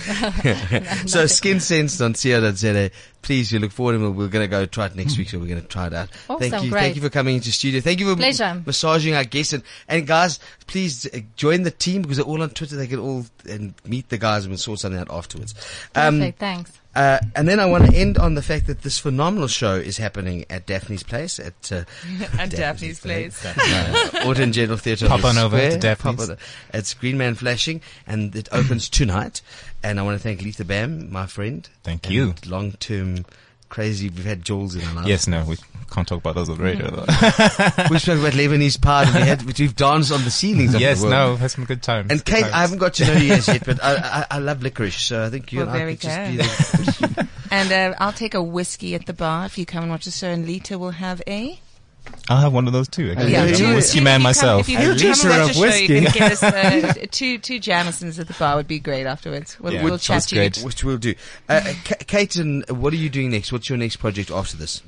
[1.07, 2.91] so skin sense on Sierra.za.
[3.23, 5.31] Please, we look forward and we're going to go try it next week.
[5.31, 6.11] So we're going to try it out.
[6.11, 6.71] Thank you.
[6.71, 6.81] great.
[6.81, 7.81] Thank you for coming into studio.
[7.81, 8.63] Thank you for Pleasure.
[8.67, 9.53] massaging our guests.
[9.53, 12.77] And, and guys, please uh, join the team because they're all on Twitter.
[12.77, 15.55] They can all and meet the guys and we'll sort something out afterwards.
[15.95, 16.82] Um, Perfect, thanks.
[16.95, 19.97] Uh, and then I want to end on the fact that this phenomenal show is
[19.97, 21.85] happening at Daphne's Place at uh,
[22.39, 23.45] At Daphne's Place.
[23.45, 25.09] uh, Autumn General Theatre.
[25.09, 26.17] Pop on over to Daphne's.
[26.27, 26.37] Pop on-
[26.75, 29.41] It's Green Man Flashing, and it opens tonight.
[29.83, 31.69] And I want to thank Litha Bam, my friend.
[31.83, 32.35] Thank you.
[32.47, 33.25] Long-term
[33.73, 34.09] crazy.
[34.11, 35.09] We've had Jules in our lives.
[35.09, 35.57] Yes, no, we
[35.91, 37.05] can't talk about those on the radio though.
[37.91, 39.05] we spoke about Lebanese pie.
[39.05, 40.75] and We had we've danced on the ceilings.
[40.75, 41.31] Of yes, the world.
[41.33, 42.11] no, had some good times.
[42.11, 42.53] And Kate, times.
[42.53, 45.25] I haven't got to know you as yet, but I, I, I love licorice, so
[45.25, 46.43] I think you Well, and I there we could just be go.
[46.45, 50.05] the And uh, I'll take a whiskey at the bar if you come and watch
[50.05, 50.29] the show.
[50.29, 51.59] And Litha will have a.
[52.29, 53.11] I'll have one of those too.
[53.11, 53.33] actually.
[53.33, 54.61] Yeah, I'm you- a whiskey man you come- myself.
[54.63, 55.83] If you A come liter and of the show, whiskey.
[55.95, 58.57] you can get us uh, two two Jamesons at the bar.
[58.57, 59.59] Would be great afterwards.
[59.61, 60.41] We'll, Yeah, we'll chat to you.
[60.43, 60.59] great.
[60.59, 61.15] which we'll do.
[61.49, 61.73] Uh, uh,
[62.07, 63.53] Kate, and what are you doing next?
[63.53, 64.83] What's your next project after this?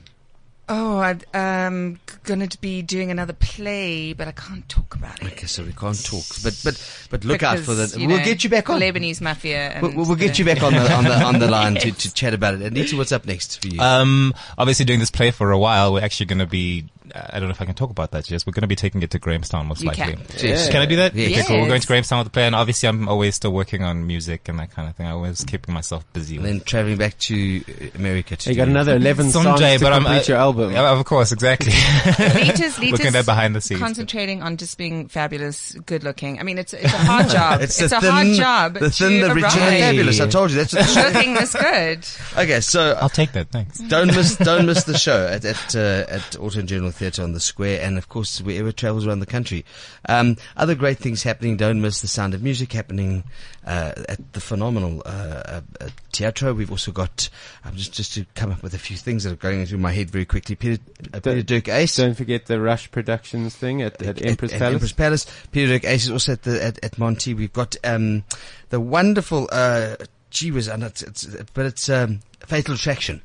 [0.67, 5.33] Oh, I'm um, going to be doing another play, but I can't talk about it.
[5.33, 7.95] Okay, so we can't talk, but but but look out for that.
[7.95, 8.81] We'll know, get you back on.
[8.81, 9.71] Lebanese mafia.
[9.71, 11.75] And, We'll, we'll we'll get uh, you back on the on the on the line
[11.75, 12.63] to, to chat about it.
[12.63, 13.81] Anita, what's up next for you?
[13.81, 15.93] Um, obviously doing this play for a while.
[15.93, 18.31] We're actually going to be I don't know if I can talk about that.
[18.31, 20.15] Yes, we're going to be taking it to Grahamstown most You likely.
[20.15, 20.23] can.
[20.39, 20.69] Yes.
[20.69, 21.15] Can I do that?
[21.15, 21.31] Yes.
[21.31, 21.61] Okay, cool.
[21.61, 24.49] We're going to Grahamstown with the play, and obviously I'm always still working on music
[24.49, 25.07] and that kind of thing.
[25.07, 26.37] I'm always keeping myself busy.
[26.37, 29.85] And then traveling back to uh, America to You got another 11 songs Someday, to
[29.85, 30.73] but I'm uh, your album.
[30.73, 31.73] Yeah, of course, exactly.
[31.73, 33.81] Litha's, Looking at that behind the scenes.
[33.81, 36.39] concentrating on just being fabulous, good looking.
[36.39, 37.61] I mean, it's it's a hard job.
[37.61, 38.75] It's, it's the a thin, hard job.
[38.75, 40.21] The thin, the rich, and the fabulous.
[40.21, 41.09] I told you that's what the show.
[41.09, 42.07] looking this good.
[42.43, 43.49] Okay, so I'll take that.
[43.51, 43.79] Thanks.
[43.81, 47.41] don't miss don't miss the show at at uh, at Autumn General Theatre on the
[47.41, 49.65] Square, and of course wherever it travels around the country.
[50.09, 51.57] Um, other great things happening.
[51.57, 53.25] Don't miss the Sound of Music happening
[53.67, 56.55] uh, at the phenomenal uh, uh, uh, Teatro.
[56.55, 57.29] We've also got
[57.65, 59.93] um, just just to come up with a few things that are going into my
[59.93, 60.55] head very quickly.
[60.55, 61.97] Peter uh, Peter Dirk Ace.
[61.97, 64.75] Don't forget the Rush Productions thing at, at Emperors at, Palace.
[64.75, 65.27] Emperors Palace.
[65.53, 67.35] Pieter-Dirk Uys is also at the at, at Monty.
[67.35, 68.25] We've got um,
[68.71, 69.97] the wonderful uh,
[70.31, 73.21] gee whiz, and it's, it's but it's um, Fatal Attraction.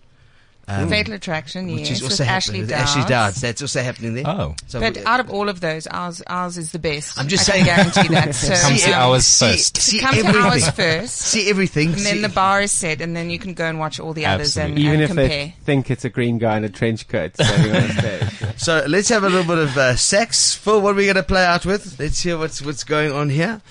[0.72, 2.92] Um, Fatal Attraction, which yes, is also with Ashley with Dowds.
[2.92, 3.42] Ashley Dowds.
[3.42, 4.28] That's also happening there.
[4.28, 4.56] Oh.
[4.68, 7.18] So But we- out of all of those, ours ours is the best.
[7.18, 7.66] I'm just I saying.
[7.66, 8.36] can guarantee that.
[8.40, 9.78] So, Come see um, ours see, first.
[9.78, 11.88] See come to ours first, See everything.
[11.90, 14.14] and then see- the bar is set, and then you can go and watch all
[14.14, 15.28] the others and, Even and if compare.
[15.28, 18.30] they think it's a green guy in a trench coat standing on stage.
[18.60, 20.54] So let's have a little bit of uh, sex.
[20.54, 21.98] Phil, what are we going to play out with?
[21.98, 23.62] Let's hear what's what's going on here.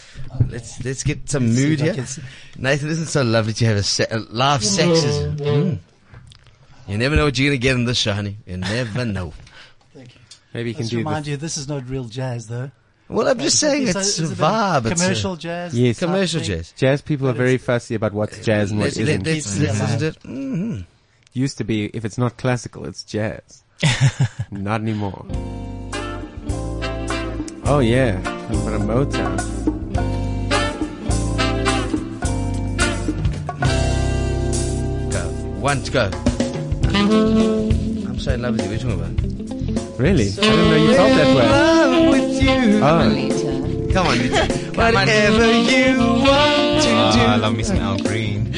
[0.49, 1.93] Let's let's get some see mood here.
[2.57, 4.89] Nathan, isn't it so lovely to have a, se- a live sex?
[5.01, 5.79] Mm.
[6.89, 8.39] You never know what you're going to get in this show, honey.
[8.47, 9.33] You never know.
[9.95, 10.21] Thank you.
[10.55, 12.71] Maybe you can Let's do remind the you, this is not real jazz, though.
[13.09, 14.91] Well, I'm just saying It's a- it's, it's a a bit vibe.
[14.93, 15.79] It's a- Commercial jazz.
[15.79, 15.99] Yes.
[15.99, 16.73] commercial jazz.
[16.73, 19.25] jazz people are very fussy about what's jazz and what Let's, isn't.
[19.25, 20.03] let, let's, let's it listen to alive.
[20.03, 20.23] it.
[20.23, 20.87] Mhm.
[21.33, 23.63] Used to be if it's not classical, it's jazz.
[24.51, 25.25] not anymore.
[27.65, 29.39] Oh yeah, a bit of Motown.
[35.11, 35.21] Go.
[35.61, 36.11] One to go.
[37.01, 38.71] I'm so in love with you.
[38.71, 39.01] What are you talking
[39.79, 39.99] about?
[40.01, 40.27] Really?
[40.29, 41.47] I didn't know you felt that way.
[41.49, 42.51] Love with you.
[42.83, 43.93] Oh, Litha.
[43.93, 44.77] Come on, Litha.
[44.77, 47.21] Whatever you want to Oh, do.
[47.21, 48.53] I love me some Al Green.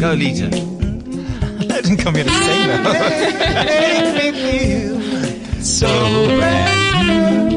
[0.00, 0.48] Go, Litha.
[1.72, 4.14] I didn't come here to sing that.
[4.16, 5.86] Make me feel so
[6.40, 7.52] bad.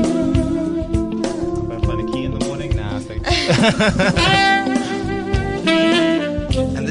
[1.65, 2.75] About to find a key in the morning?
[2.75, 3.29] Nah, thanks.
[4.19, 4.54] And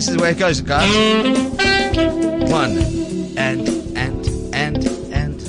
[0.05, 0.87] this is where it goes, guys.
[2.51, 2.77] One.
[3.39, 5.43] And, and, and, and.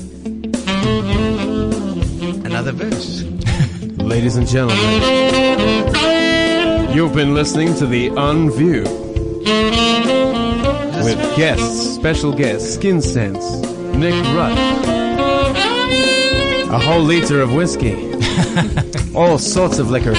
[2.46, 3.24] Another verse.
[3.98, 4.78] ladies and gentlemen,
[6.96, 8.86] you've been listening to the Unview
[11.04, 13.44] with guests, special guests, Skin Sense,
[13.94, 14.58] Nic Rush,
[16.70, 18.14] a whole liter of whiskey,
[19.16, 20.14] all sorts of liquor.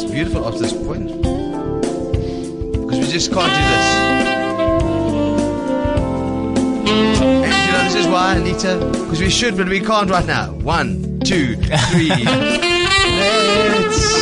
[0.00, 1.06] This is where it gets beautiful after this point.
[2.72, 3.88] Because we just can't do this.
[6.90, 8.78] And you know, this is why, Anita.
[8.92, 10.52] Because we should, but we can't right now.
[10.52, 12.08] One, two, three.
[13.18, 14.18] Let's,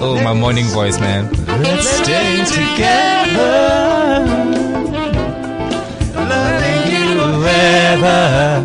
[0.00, 1.28] Oh, my morning voice, man.
[1.60, 4.24] let's stay together.
[6.14, 8.64] Loving you Weather,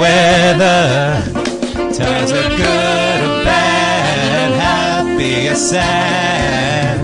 [0.00, 1.22] weather,
[1.92, 3.49] times are good or bad,
[5.68, 6.98] sad.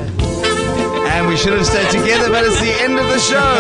[1.12, 3.54] And we should have stayed together, but it's the end of the show.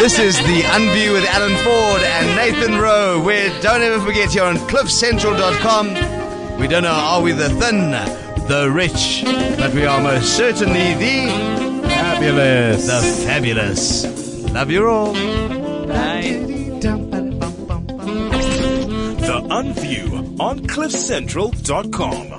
[0.00, 3.20] this is the Unview with Alan Ford and Nathan Rowe.
[3.22, 6.58] Where don't ever forget here on CliffCentral.com.
[6.58, 7.90] We don't know are we the thin,
[8.48, 9.24] the rich,
[9.58, 11.28] but we are most certainly the
[11.88, 12.86] Fabulous.
[12.86, 14.04] the fabulous.
[14.52, 15.12] Love you all.
[19.24, 22.33] The Unview on CliffCentral.com.